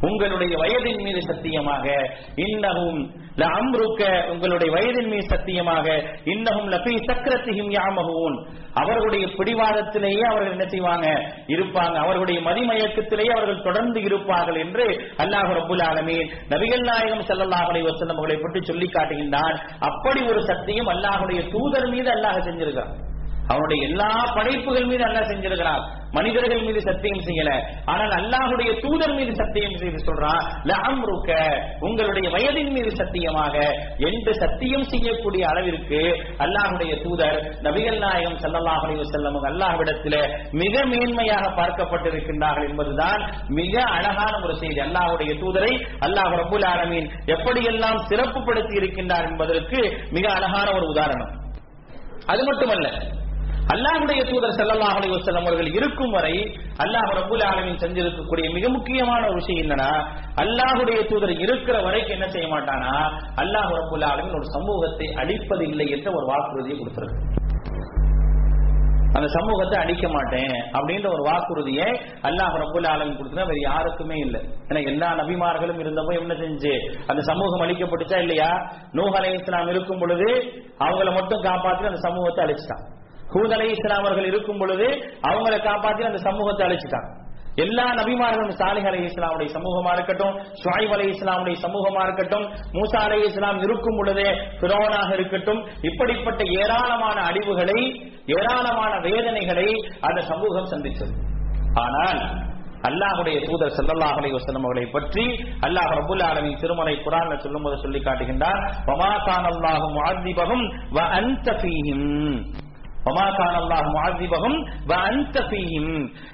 [0.00, 1.86] உங்களுடைய வயதின் மீது சத்தியமாக
[2.34, 3.00] இன்னமும்
[3.36, 5.86] லஅம்ருக்க உங்களுடைய வயதின் மீது சத்தியமாக
[6.24, 8.36] இன்னகும் லபி சக்ரத்திஹிம் யாமஹூன்
[8.74, 11.06] அவர்களுடைய பிடிவாதத்திலேயே அவர்கள் என்ன செய்வாங்க?
[11.46, 11.94] இருப்பாங்க.
[11.94, 14.86] அவர்களுடைய மதிமயக்கத்திலேயே அவர்கள் தொடர்ந்து இருப்பார்கள் என்று
[15.18, 19.56] அல்லாஹ் ரபுல் ஆலமீன் நபிகள் நாயகம் செல்லல்லாஹலை வசல்லம் அவர்களை பற்றி சொல்லி காட்டுகின்றான்.
[19.78, 23.05] அப்படி ஒரு சத்தியம் அல்லாஹுடைய தூதர் மீது அல்லாஹ் செஞ்சிருக்கிறான்
[23.52, 25.84] அவனுடைய எல்லா படைப்புகள் மீது அல்லா செஞ்சிருக்கிறான்.
[26.16, 27.50] மனிதர்கள் மீது சத்தியம் செய்யல.
[27.92, 30.42] ஆனால் அல்லாஹுடைய தூதர் மீது சத்தியம் செய்து சொல்றான்
[31.86, 33.54] உங்களுடைய வயதின் மீது சத்தியமாக.
[34.08, 36.00] என்று சத்தியம் செய்யக்கூடிய அளவிற்கு
[36.44, 40.22] அல்லாஹுடைய தூதர் நபிகள் நாயகம் ஸல்லல்லாஹு அலைஹி வஸல்லம் அல்லாஹ்விடத்திலே
[40.62, 43.22] மிக மேன்மையாக பார்க்கப்பட்டிருக்கின்றார்கள் என்பதுதான்
[43.60, 44.80] மிக அழகான ஒரு செய்தி.
[44.86, 45.72] அல்லாஹுடைய தூதரை
[46.08, 49.80] அல்லாஹ் ரபுல் ஆலமீன் எப்படியெல்லாம் சிறப்புப்படுத்தி இருக்கின்றார் என்பதற்கு
[50.10, 51.32] மிக அழகான ஒரு உதாரணம்.
[52.32, 52.88] அது மட்டுமல்ல
[53.74, 56.34] அல்லாஹுடைய தூதர் ஸல்லல்லாஹு அலைஹி அவர்கள் இருக்கும் வரை
[56.82, 59.88] அல்லாஹ் ரபுல் ஆலமின் செஞ்சிருக்கக்கூடிய மிக முக்கியமான ஒரு விஷயம் என்னன்னா
[60.42, 62.92] அல்லாஹுடைய தூதர் இருக்கிற வரைக்கும் என்ன செய்ய மாட்டானா?
[63.42, 67.18] அல்லாஹ் ரபுல் ஆலமின் ஒரு சமூகத்தை அழிப்பதில்லை என்ற ஒரு வாக்குறுதியை கொடுத்திருக்கு.
[69.18, 71.86] அந்த சமூகத்தை அழிக்க மாட்டேன் அப்படின்ற ஒரு வாக்குறுதியை
[72.28, 74.40] அல்லாஹ் ரபுல் ஆலமின் கொடுத்தா வேற யாருக்குமே இல்லை.
[74.68, 76.74] ஏன்னா எல்லா நபிமார்களும் இருந்தப்போ என்ன செஞ்சு
[77.10, 78.50] அந்த சமூகம் அழிக்கப்பட்டுச்சா இல்லையா?
[78.98, 80.28] நூஹ் அலைஹி இஸ்லாம் இருக்கும் பொழுது
[80.86, 82.84] அவங்கள மட்டும் காப்பாற்றி அந்த சமூகத்தை அழிச்சிட்டான்.
[83.32, 84.86] ஹூத் அலை இஸ்லாம் அவர்கள் இருக்கும் பொழுது
[85.28, 87.08] அவங்களை காப்பாற்றி அந்த சமூகத்தை அழைச்சிட்டாங்க.
[87.64, 93.60] எல்லா நபிமார்களும் சாலிஹ் அலி இஸ்லாமுடைய சமூகமா இருக்கட்டும் ஷுவைப் அலி இஸ்லாமுடைய சமூகமா இருக்கட்டும் மூசா அலி இஸ்லாம்
[93.66, 94.26] இருக்கும் பொழுதே
[94.60, 97.78] பிரோனாக இருக்கட்டும் இப்படிப்பட்ட ஏராளமான அழிவுகளை
[98.36, 99.68] ஏராளமான வேதனைகளை
[100.08, 101.14] அந்த சமூகம் சந்திச்சது
[101.84, 102.20] ஆனால்
[102.88, 105.24] அல்லாஹுடைய தூதர் செல்லல்லாஹ் அலி வஸல்லம் அவர்களை பற்றி
[105.66, 108.60] அல்லாஹ் ரபுல் ஆலமீன் திருமலை குர்ஆன்ல சொல்லும்போது சொல்லி காட்டுகின்றார்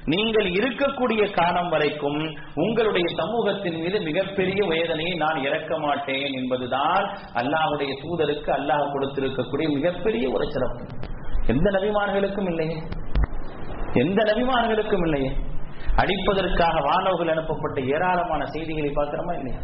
[0.05, 7.05] நீங்கள் இருக்கக்கூடிய காலம் வரைக்கும் உங்களுடைய சமூகத்தின் மீது மிகப்பெரிய வேதனையை நான் இறக்க மாட்டேன் என்பதுதான்
[7.35, 10.85] அல்லாஹுடைய தூதருக்கு அல்லாஹ் கொடுத்திருக்கக்கூடிய மிகப்பெரிய ஒரு சிறப்பு.
[11.47, 12.83] எந்த நபிமார்களுக்கும் இல்லையே.
[13.93, 15.37] எந்த நபிமார்களுக்கும் இல்லையே.
[15.97, 19.61] அடிப்பதற்காக வானவர்கள் அனுப்பப்பட்ட ஏராளமான செய்திகளை பார்க்கிறோமா இல்லையா?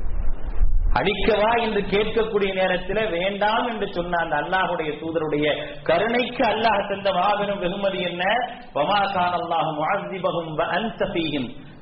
[0.96, 5.46] அடிக்கவா என்று கேட்கக்கூடிய நேரத்தில் வேண்டாம் என்று சொன்ன அந்த அல்லாஹுடைய தூதருடைய
[5.82, 8.22] கருணைக்கு அல்லாஹ் தந்த மாபெரும் வெகுமதி என்ன?
[8.72, 9.70] வமா கான் அல்லாஹ்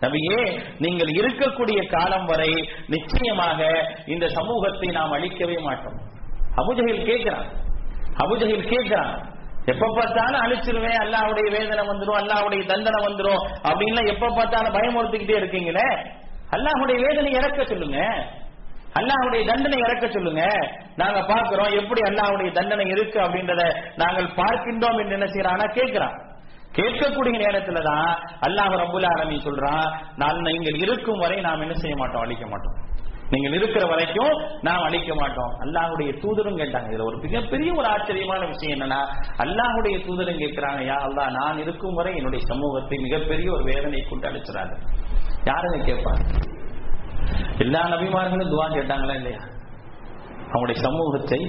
[0.02, 0.40] நபியே
[0.78, 2.50] நீங்கள் இருக்கக்கூடிய காலம் வரை
[2.88, 3.60] நிச்சயமாக
[4.06, 5.96] இந்த சமூகத்தை நாம் அழிக்கவே மாட்டோம்.
[6.56, 7.46] அபுஜகில் கேட்கிறான்.
[8.18, 9.14] அபுஜகில் கேட்கிறான்.
[9.66, 15.88] எப்ப பார்த்தாலும் அழிச்சிருவேன் அல்லாவுடைய வேதனை வந்துரும் அல்லாவுடைய தண்டனை வந்துரும் அப்படின்னு எப்ப பார்த்தாலும் பயமுறுத்திக்கிட்டே இருக்கீங்களே?
[16.50, 18.00] அல்லாஹுடைய வேதனை இறக்க சொல்லுங்க.
[18.98, 20.42] அல்லாஹுடைய தண்டனை இறக்க சொல்லுங்க.
[21.00, 23.62] நாங்க பார்க்கிறோம் எப்படி அல்லாஹுடைய தண்டனை இருக்கு அப்படின்றத
[24.02, 25.66] நாங்கள் பார்க்கின்றோம் என்று என்ன செய்யறானா?
[25.78, 26.16] கேட்கிறான்.
[26.78, 28.08] கேட்கக்கூடிய நேரத்துல தான்
[28.46, 29.86] அல்லாஹ் ரபுல் ஆலமி சொல்றான்
[30.22, 32.24] நான் நீங்கள் இருக்கும் வரை நாம் என்ன செய்ய மாட்டோம்?
[32.26, 32.76] அழிக்க மாட்டோம்.
[33.30, 34.34] நீங்கள் இருக்கிற வரைக்கும்
[34.66, 35.52] நாம் அழிக்க மாட்டோம்.
[35.64, 36.90] அல்லாஹுடைய தூதரும் கேட்டாங்க.
[36.90, 39.00] இதுல ஒரு மிகப்பெரிய ஒரு ஆச்சரியமான விஷயம் என்னன்னா
[39.44, 44.76] அல்லாஹுடைய தூதரும் கேட்கிறாங்க யா அல்லா நான் இருக்கும் வரை என்னுடைய சமூகத்தை மிகப்பெரிய ஒரு வேதனை கொண்டு அழிச்சிடாது.
[45.50, 46.22] யாருங்க கேட்பாங்க?
[47.64, 49.42] எல்லா நபிமார்களும் துவா கேட்டாங்களா இல்லையா?
[50.50, 51.40] அவங்களுடைய சமூகத்தை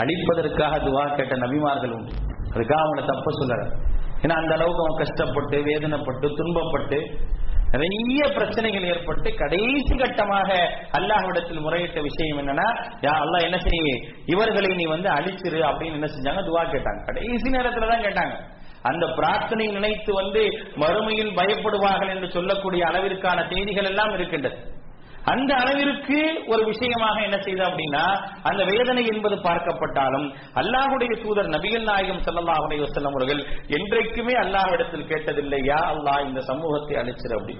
[0.00, 2.12] அழிப்பதற்காக துவா கேட்ட நபிமார்கள் உண்டு.
[2.54, 3.60] அதுக்காக அவங்கள தப்ப சொல்லற
[4.24, 6.98] ஏன்னா அந்த அளவுக்கு அவன் கஷ்டப்பட்டு வேதனைப்பட்டு துன்பப்பட்டு
[7.72, 10.50] நிறைய பிரச்சனைகள் ஏற்பட்டு கடைசி கட்டமாக
[10.98, 12.66] அல்லாஹ்விடத்தில் முறையிட்ட விஷயம் என்னன்னா
[13.06, 13.92] யா அல்லாஹ் என்ன செய்ய
[14.24, 16.42] இவர்களை நீ வந்து அழிச்சிரு அப்படின்னு என்ன செஞ்சாங்க?
[16.48, 17.00] துவா கேட்டாங்க.
[17.08, 18.34] கடைசி நேரத்துல தான் கேட்டாங்க.
[18.82, 20.42] அந்த பிரார்த்தனை நினைத்து வந்து
[20.76, 24.58] மறுமையில் பயப்படுவார்கள் என்று சொல்லக்கூடிய அளவிற்கான செய்திகள் எல்லாம் இருக்கின்றது.
[25.24, 28.04] அந்த அளவிற்கு ஒரு விஷயமாக என்ன செய்த அப்படின்னா
[28.42, 35.60] அந்த வேதனை என்பது பார்க்கப்பட்டாலும் அல்லாஹுடைய தூதர் நபிகள் நாயகம் ஸல்லல்லாஹு அலைஹி வஸல்லம் அவர்கள் என்றைக்குமே அல்லாஹிடத்தில் கேட்டதில்லை
[35.68, 37.56] யா அல்லாஹ் இந்த சமூகத்தை அழிச்சிரு அப்படி.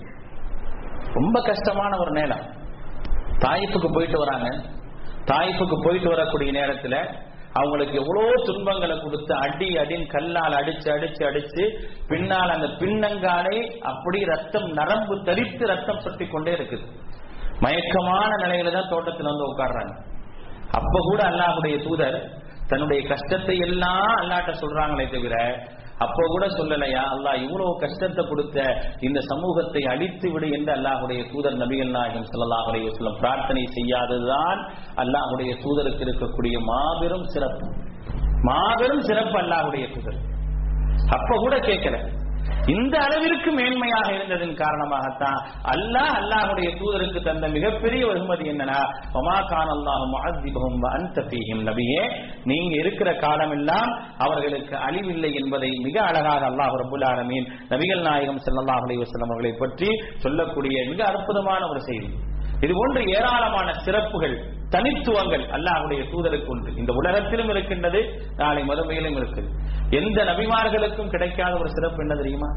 [1.14, 2.44] ரொம்ப கஷ்டமான ஒரு நேரம்.
[3.38, 4.48] தாய்ப்புக்கு போயிட்டு வராங்க.
[5.24, 6.96] தாய்ப்புக்கு போயிட்டு வரக்கூடிய நேரத்துல
[7.54, 11.62] அவங்களுக்கு எவ்வளவு துன்பங்களை கொடுத்து அடி அடின்னு கல்லால் அடிச்சு அடிச்சு அடிச்சு
[12.08, 16.84] பின்னால் அந்த பின்னங்காலை அப்படி ரத்தம் நரம்பு தரித்து ரத்தம் சொட்டி கொண்டே இருக்குது.
[17.64, 19.94] மயக்கமான நிலையில தான் தோட்டத்தில் வந்து உட்காடுறாங்க
[20.78, 22.18] அப்ப கூட அல்லாஹுடைய தூதர்
[22.70, 25.36] தன்னுடைய கஷ்டத்தை எல்லாம் அல்லாட்ட சொல்றாங்களே தவிர
[26.04, 28.58] அப்போ கூட சொல்லலையா அல்லாஹ் இவ்வளவு கஷ்டத்தை கொடுத்த
[29.00, 34.60] இந்த சமூகத்தை அழித்து விடு என்று அல்லாஹுடைய தூதர் நபிகள் நாயகம் ஸல்லல்லாஹு சொல்லும் பிரார்த்தனை செய்யாததுதான்
[34.96, 37.66] அல்லாஹுடைய தூதருக்கு இருக்கக்கூடிய மாபெரும் சிறப்பு.
[38.48, 40.18] மாபெரும் சிறப்பு அல்லாஹுடைய தூதர்.
[41.10, 41.96] அப்ப கூட கேட்கல.
[42.72, 45.38] இந்த அளவிற்கு மேன்மையாக இருந்ததன் காரணமாகத்தான்
[45.72, 48.80] அல்லாஹ் அல்லாஹுடைய தூதருக்கு தந்த மிகப்பெரிய வெகுமதி என்னன்னா
[49.12, 50.90] ஒமா கான் அல்லாஹ் முஅத்திபஹும் வ
[51.62, 52.02] நபியே
[52.44, 59.00] நீங்க இருக்கிற காலமெல்லாம் அவர்களுக்கு அழிவில்லை என்பதை மிக அழகாக அல்லாஹ் ரப்பல் ஆலமீன் நபிகள் நாயகம் ஸல்லல்லாஹு அலைஹி
[59.28, 62.10] அவர்களை பற்றி சொல்லக்கூடிய மிக அற்புதமான ஒரு செய்தி.
[62.64, 64.34] இது போன்று ஏராளமான சிறப்புகள்
[64.74, 66.70] தனித்துவங்கள் அல்லாஹுடைய தூதருக்கு உண்டு.
[66.80, 68.00] இந்த உலகத்திலும் இருக்கின்றது
[68.40, 69.48] நாளை மறுமையிலும் இருக்குது.
[70.00, 72.50] எந்த நபிமார்களுக்கும் கிடைக்காத ஒரு சிறப்பு என்ன தெரியுமா?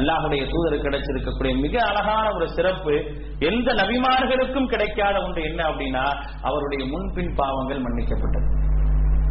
[0.00, 2.94] அல்லாஹுடைய தூதருக்கு கிடைச்சிருக்கக்கூடிய மிக அழகான ஒரு சிறப்பு
[3.50, 6.04] எந்த நபிமார்களுக்கும் கிடைக்காத ஒன்று என்ன அப்படின்னா
[6.48, 8.48] அவருடைய முன்பின் பாவங்கள் மன்னிக்கப்பட்டது.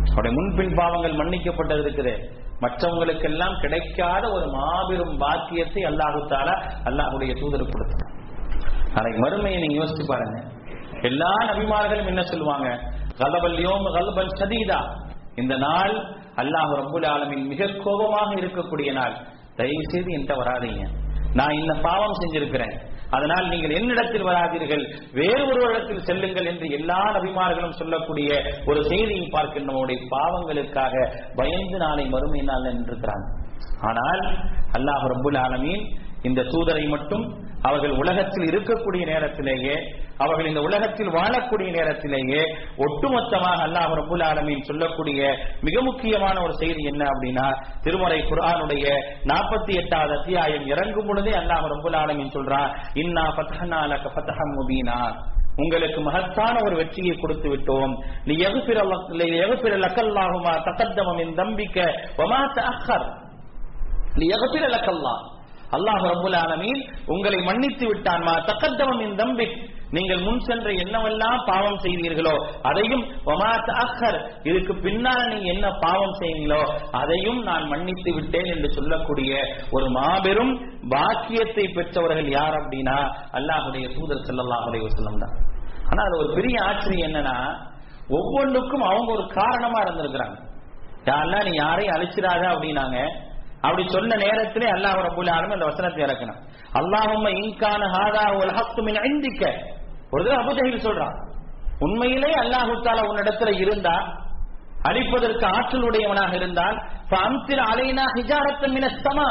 [0.09, 2.15] அவருடைய முன்பின் பாவங்கள் மன்னிக்கப்பட்டது இருக்குது.
[2.63, 6.55] மற்றவங்களுக்கெல்லாம் கிடைக்காத ஒரு மாபெரும் பாக்கியத்தை அல்லாஹு தாலா
[6.89, 8.11] அல்லாஹுடைய தூதர் கொடுத்தார்
[8.95, 10.37] நாளைக்கு மறுமையை நீங்க யோசிச்சு பாருங்க.
[11.09, 12.67] எல்லா நபிமார்களும் என்ன சொல்லுவாங்க?
[13.21, 14.79] கலபல் யோம் கலபல் சதீதா
[15.41, 15.93] இந்த நாள்
[16.41, 19.15] அல்லாஹ் ரபுல் ஆலமின் மிக கோபமாக இருக்கக்கூடிய நாள்.
[19.59, 20.83] தயவு செய்து என்கிட்ட வராதீங்க.
[21.39, 22.75] நான் இந்த பாவம் செஞ்சிருக்கிறேன்.
[23.15, 24.83] அதனால் நீங்கள் என்னிடத்தில் வராதீர்கள்.
[25.19, 28.29] வேறு ஒரு இடத்தில் செல்லுங்கள் என்று எல்லா நபிமார்களும் சொல்லக்கூடிய
[28.69, 30.93] ஒரு செய்தியை பார்க்கின்ற நம்முடைய பாவங்களுக்காக
[31.39, 33.27] பயந்து நாளை மறுமை நாள் நின்றிருக்கிறாங்க
[33.89, 34.23] ஆனால்
[34.77, 35.85] அல்லாஹ் ரபுல் ஆலமீன்
[36.29, 37.25] இந்த தூதரை மட்டும்
[37.67, 39.75] அவர்கள் உலகத்தில் இருக்கக்கூடிய நேரத்திலேயே
[40.23, 42.41] அவர்கள் இந்த உலகத்தில் வாழக்கூடிய நேரத்திலேயே
[42.85, 45.21] ஒட்டுமொத்தமாக அல்லாஹ் ரபுல் ஆலமின் சொல்லக்கூடிய
[45.67, 47.47] மிக முக்கியமான ஒரு செய்தி என்ன அப்படின்னா
[47.85, 48.85] திருமறை குரானுடைய
[49.31, 52.69] நாற்பத்தி எட்டாவது அத்தியாயம் இறங்கும் பொழுதே அல்லாஹ் ரபுல் ஆலமின் சொல்றான்
[53.03, 54.13] இன்னா ஃபத்ஹனா லக
[54.57, 54.99] முபீனா.
[55.63, 57.93] உங்களுக்கு மகத்தான ஒரு வெற்றியை கொடுத்து விட்டோம்.
[58.27, 61.77] நீ எகுபிர லக்கல்லாஹுமா தகத்தம மின் தம்பிக்க
[62.17, 63.07] வமா தஅக்கர்
[64.19, 65.23] நீ எகுபிர லக்கல்லாம்
[65.75, 68.23] அல்லாஹ் ரபுல் ஆலமீன் உங்களை மன்னித்து விட்டான்.
[68.23, 69.55] மா தகத்தம மின்
[69.91, 72.33] நீங்கள் முன் சென்ற என்னவெல்லாம் பாவம் செய்தீர்களோ
[72.69, 73.03] அதையும்
[74.43, 76.61] இதுக்கு பின்னால் நீங்க என்ன பாவம் செய்யுங்களோ
[76.91, 79.31] அதையும் நான் மன்னித்து விட்டேன் என்று சொல்லக்கூடிய
[79.71, 80.53] ஒரு மாபெரும்
[80.89, 82.97] பாக்கியத்தை பெற்றவர்கள் யார் அப்படின்னா
[83.31, 85.35] அல்லாஹுடைய தூதர் செல்லல்லாஹுடைய அலைஹி தான்.
[85.89, 87.37] ஆனா அது ஒரு பெரிய ஆச்சரியம் என்னன்னா
[88.09, 90.37] ஒவ்வொன்றுக்கும் அவங்க ஒரு காரணமா இருந்திருக்கிறாங்க.
[91.05, 92.99] யாரெல்லாம் நீ யாரையும் அழிச்சிடாத அப்படின்னாங்க
[93.65, 96.39] அப்படி சொன்ன நேரத்திலே அல்லாஹ் ரபுல் ஆலமீன் அந்த வசனத்தை இறக்கணும்
[96.79, 98.99] அல்லாஹும் இன்கான ஹாதா வல் ஹக்கு மின்
[100.13, 101.15] ஒரு தடவை அபுஜஹில் சொல்றான்
[101.79, 103.95] உண்மையிலே அல்லாஹு தாலா உன்னிடத்துல இருந்தா
[104.89, 106.77] அழிப்பதற்கு ஆற்றல் உடையவனாக இருந்தால்
[107.21, 109.29] அம்சில் அலைனா ஹிஜாரத்தன் மினஸ்தமா ஸமா.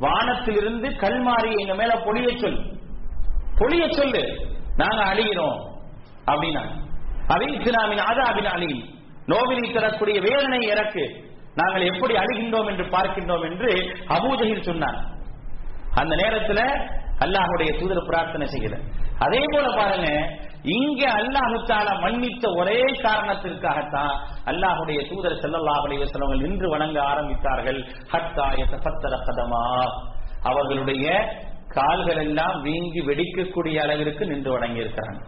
[0.00, 2.58] வானத்திலிருந்து கல்மாரி எங்க மேல பொழிய சொல்
[3.58, 4.22] பொழிய சொல்லு.
[4.76, 5.58] நாங்க அழிகிறோம்
[6.26, 6.62] அப்படின்னா
[7.28, 8.72] அவிஸ்லாமின் ஆதாபின் அழி
[9.26, 11.04] நோவினை தரக்கூடிய வேதனை இறக்கு.
[11.56, 13.70] நாங்கள் எப்படி அழுகின்றோம் என்று பார்க்கின்றோம் என்று
[14.08, 14.98] அபூஜகில் சொன்னான்
[16.00, 16.60] அந்த நேரத்துல
[17.24, 18.76] அல்லாஹுடைய தூதர் பிரார்த்தனை செய்யல.
[19.18, 20.08] அதே போல பாருங்க
[20.76, 24.14] இங்க அல்லாஹ் மன்னித்த ஒரே காரணத்திற்காகத்தான்
[24.46, 27.80] அல்லாஹுடைய தூதர் செல்லல்லாஹ் அலைவசலவங்கள் நின்று வணங்க ஆரம்பித்தார்கள்.
[28.12, 28.46] ஹத்தா
[29.28, 29.62] கதமா.
[30.42, 31.06] அவர்களுடைய
[31.68, 35.20] கால்கள் எல்லாம் வீங்கி வெடிக்கக்கூடிய அளவிற்கு நின்று வணங்கி இருக்கிறாங்க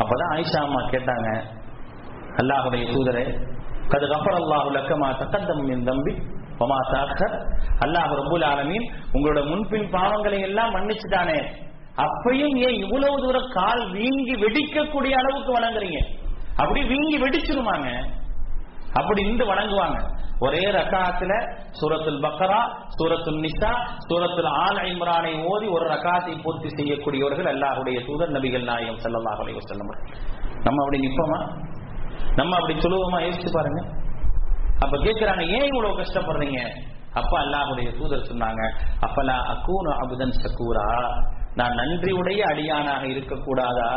[0.00, 1.28] அப்பதான் ஆயிஷா அம்மா கேட்டாங்க
[2.36, 3.26] அல்லாஹுடைய தூதரை
[3.92, 6.12] கது கஃபர் அல்லாஹு லக்கமா தக்கத்தம் என் தம்பி
[6.64, 7.34] ஒமா தாக்கர்
[7.84, 11.38] அல்லாஹ் ரபுல் ஆலமீன் உங்களோட முன்பின் பாவங்களை எல்லாம் மன்னிச்சுட்டானே.
[12.04, 16.00] அப்பையும் ஏன் இவ்வளவு தூரம் கால் வீங்கி வெடிக்கக்கூடிய அளவுக்கு வணங்குறீங்க?
[16.60, 17.88] அப்படி வீங்கி வெடிச்சிருமாங்க?
[18.98, 19.98] அப்படி இருந்து வணங்குவாங்க.
[20.46, 21.32] ஒரே ரகாத்துல
[21.78, 22.58] சூரத்துல் பக்கரா
[22.96, 23.70] சூரத்துல் நிஷா
[24.08, 29.92] சூரத்துல் ஆல் இம்ரானை ஓதி ஒரு ரகாத்தை பூர்த்தி செய்யக்கூடியவர்கள் அல்லாஹுடைய தூதர் நபிகள் நாயகம் செல்லல்லாஹ் அலைவர் வஸல்லம்
[30.66, 31.38] நம்ம அப்படி நிப்போமா
[32.36, 33.80] நம்ம அப்படி சுலபமா யோசிச்சு பாருங்க.
[34.80, 36.60] அப்ப கேக்குறாங்க ஏன் இவ்வளவு கஷ்டப்படுறீங்க?
[37.14, 38.62] அப்பா அல்லாஹுடைய தூதர் சொன்னாங்க
[39.00, 40.88] அப்பலா அக்கூன் அபுதன் சக்கூரா
[41.54, 43.90] நான் நன்றியுடைய அடியானாக இருக்கக்கூடாதா?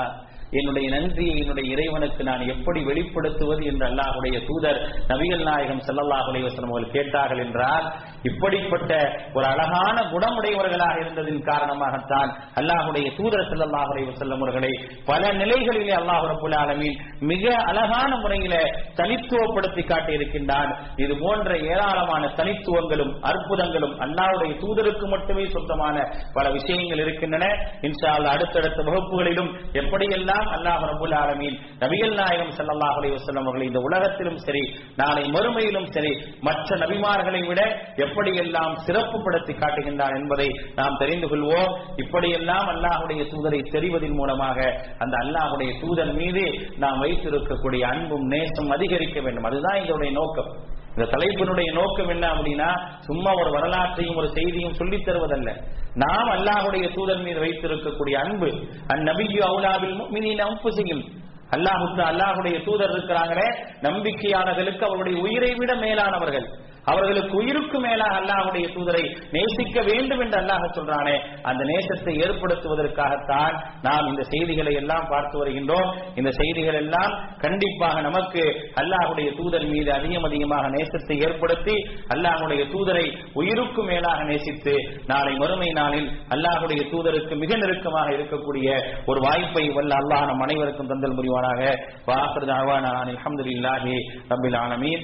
[0.52, 3.64] என்னுடைய நன்றியை என்னுடைய இறைவனுக்கு நான் எப்படி வெளிப்படுத்துவது?
[3.66, 7.86] என்று அல்லாஹுடைய தூதர் நபிகள் நாயகம் ஸல்லல்லாஹு அலைஹி அவர்கள் கேட்டார்கள் என்றால்
[8.24, 8.92] இப்படிப்பட்ட
[9.34, 13.88] ஒரு அழகான குணமுடையவர்களாக இருந்ததின் காரணமாகத்தான் அல்லாஹுடைய தூதர் ஸல்லல்லாஹு
[14.20, 14.72] செல்லும் அவர்களை
[15.06, 16.98] பல நிலைகளிலே அல்லாஹ் ரபுல் ஆலமீன்
[17.32, 18.56] மிக அழகான முறையில
[19.00, 25.96] தனித்துவப்படுத்தி காட்டி இருக்கின்றான் இது போன்ற ஏராளமான தனித்துவங்களும் அற்புதங்களும் அல்லாஹுடைய தூதருக்கு மட்டுமே சொந்தமான
[26.34, 27.46] பல விஷயங்கள் இருக்கின்றன.
[27.82, 29.50] இன்ஷா அடுத்தடுத்த வகுப்புகளிலும்
[29.82, 34.64] எப்படியெல்லாம் அல்லாஹ் ரபுல் ஆலமீன் நபிகள் நாயகம் ஸல்லல்லாஹு செல்லும் அவர்களை இந்த உலகத்திலும் சரி
[34.96, 37.62] நாளை மறுமையிலும் சரி மற்ற நபிமார்களை விட
[38.10, 41.80] எப்படியெல்லாம் சிறப்புப்படுத்தி காட்டுகின்றான் என்பதை நாம் தெரிந்து கொள்வோம்.
[41.96, 49.44] இப்படியெல்லாம் அல்லாஹுடைய தூதரை தெரிவதன் மூலமாக அந்த அல்லாஹுடைய தூதர் மீது நாம் வைத்திருக்கக்கூடிய அன்பும் நேசம் அதிகரிக்க வேண்டும்.
[49.44, 50.78] அதுதான் இதனுடைய நோக்கம்.
[50.98, 55.64] இந்த தலைப்பினுடைய நோக்கம் என்ன அப்படின்னா சும்மா ஒரு வரலாற்றையும் ஒரு செய்தியும் சொல்லித் தருவதல்ல.
[55.94, 58.48] நாம் அல்லாஹுடைய தூதர் மீது வைத்திருக்கக்கூடிய அன்பு
[58.94, 61.04] அந்நபிக்கு அவுலாவில் முஃமினீன செய்யும்
[61.52, 66.50] அல்லாஹு அல்லாஹுடைய தூதர் இருக்கிறாங்களே நம்பிக்கையாளர்களுக்கு அவருடைய உயிரை விட மேலானவர்கள்.
[66.92, 69.04] அவர்களுக்கு உயிருக்கு மேலாக அல்லாஹுடைய தூதரை
[69.36, 71.16] நேசிக்க வேண்டும் என்று அல்லாஹ் சொல்றானே.
[71.50, 73.56] அந்த நேசத்தை ஏற்படுத்துவதற்காகத்தான்
[73.88, 75.90] நாம் இந்த செய்திகளை எல்லாம் பார்த்து வருகின்றோம்.
[76.16, 77.14] இந்த செய்திகள் எல்லாம்
[77.46, 78.44] கண்டிப்பாக நமக்கு
[78.82, 81.76] அல்லாஹுடைய தூதர் மீது அதிகம் அதிகமாக நேசத்தை ஏற்படுத்தி
[82.16, 84.76] அல்லாஹுடைய தூதரை உயிருக்கு மேலாக நேசித்து
[85.12, 88.68] நாளை மறுமை நாளில் அல்லாஹுடைய தூதருக்கு மிக நெருக்கமாக இருக்கக்கூடிய
[89.06, 91.62] ஒரு வாய்ப்பை வல்ல அல்லாஹ் நம் அனைவருக்கும் தந்தல் புரிவானாக.
[92.10, 93.96] வாசர் தாவான அலமதுல்லாஹி
[94.34, 95.04] ரபில் ஆலமீன்.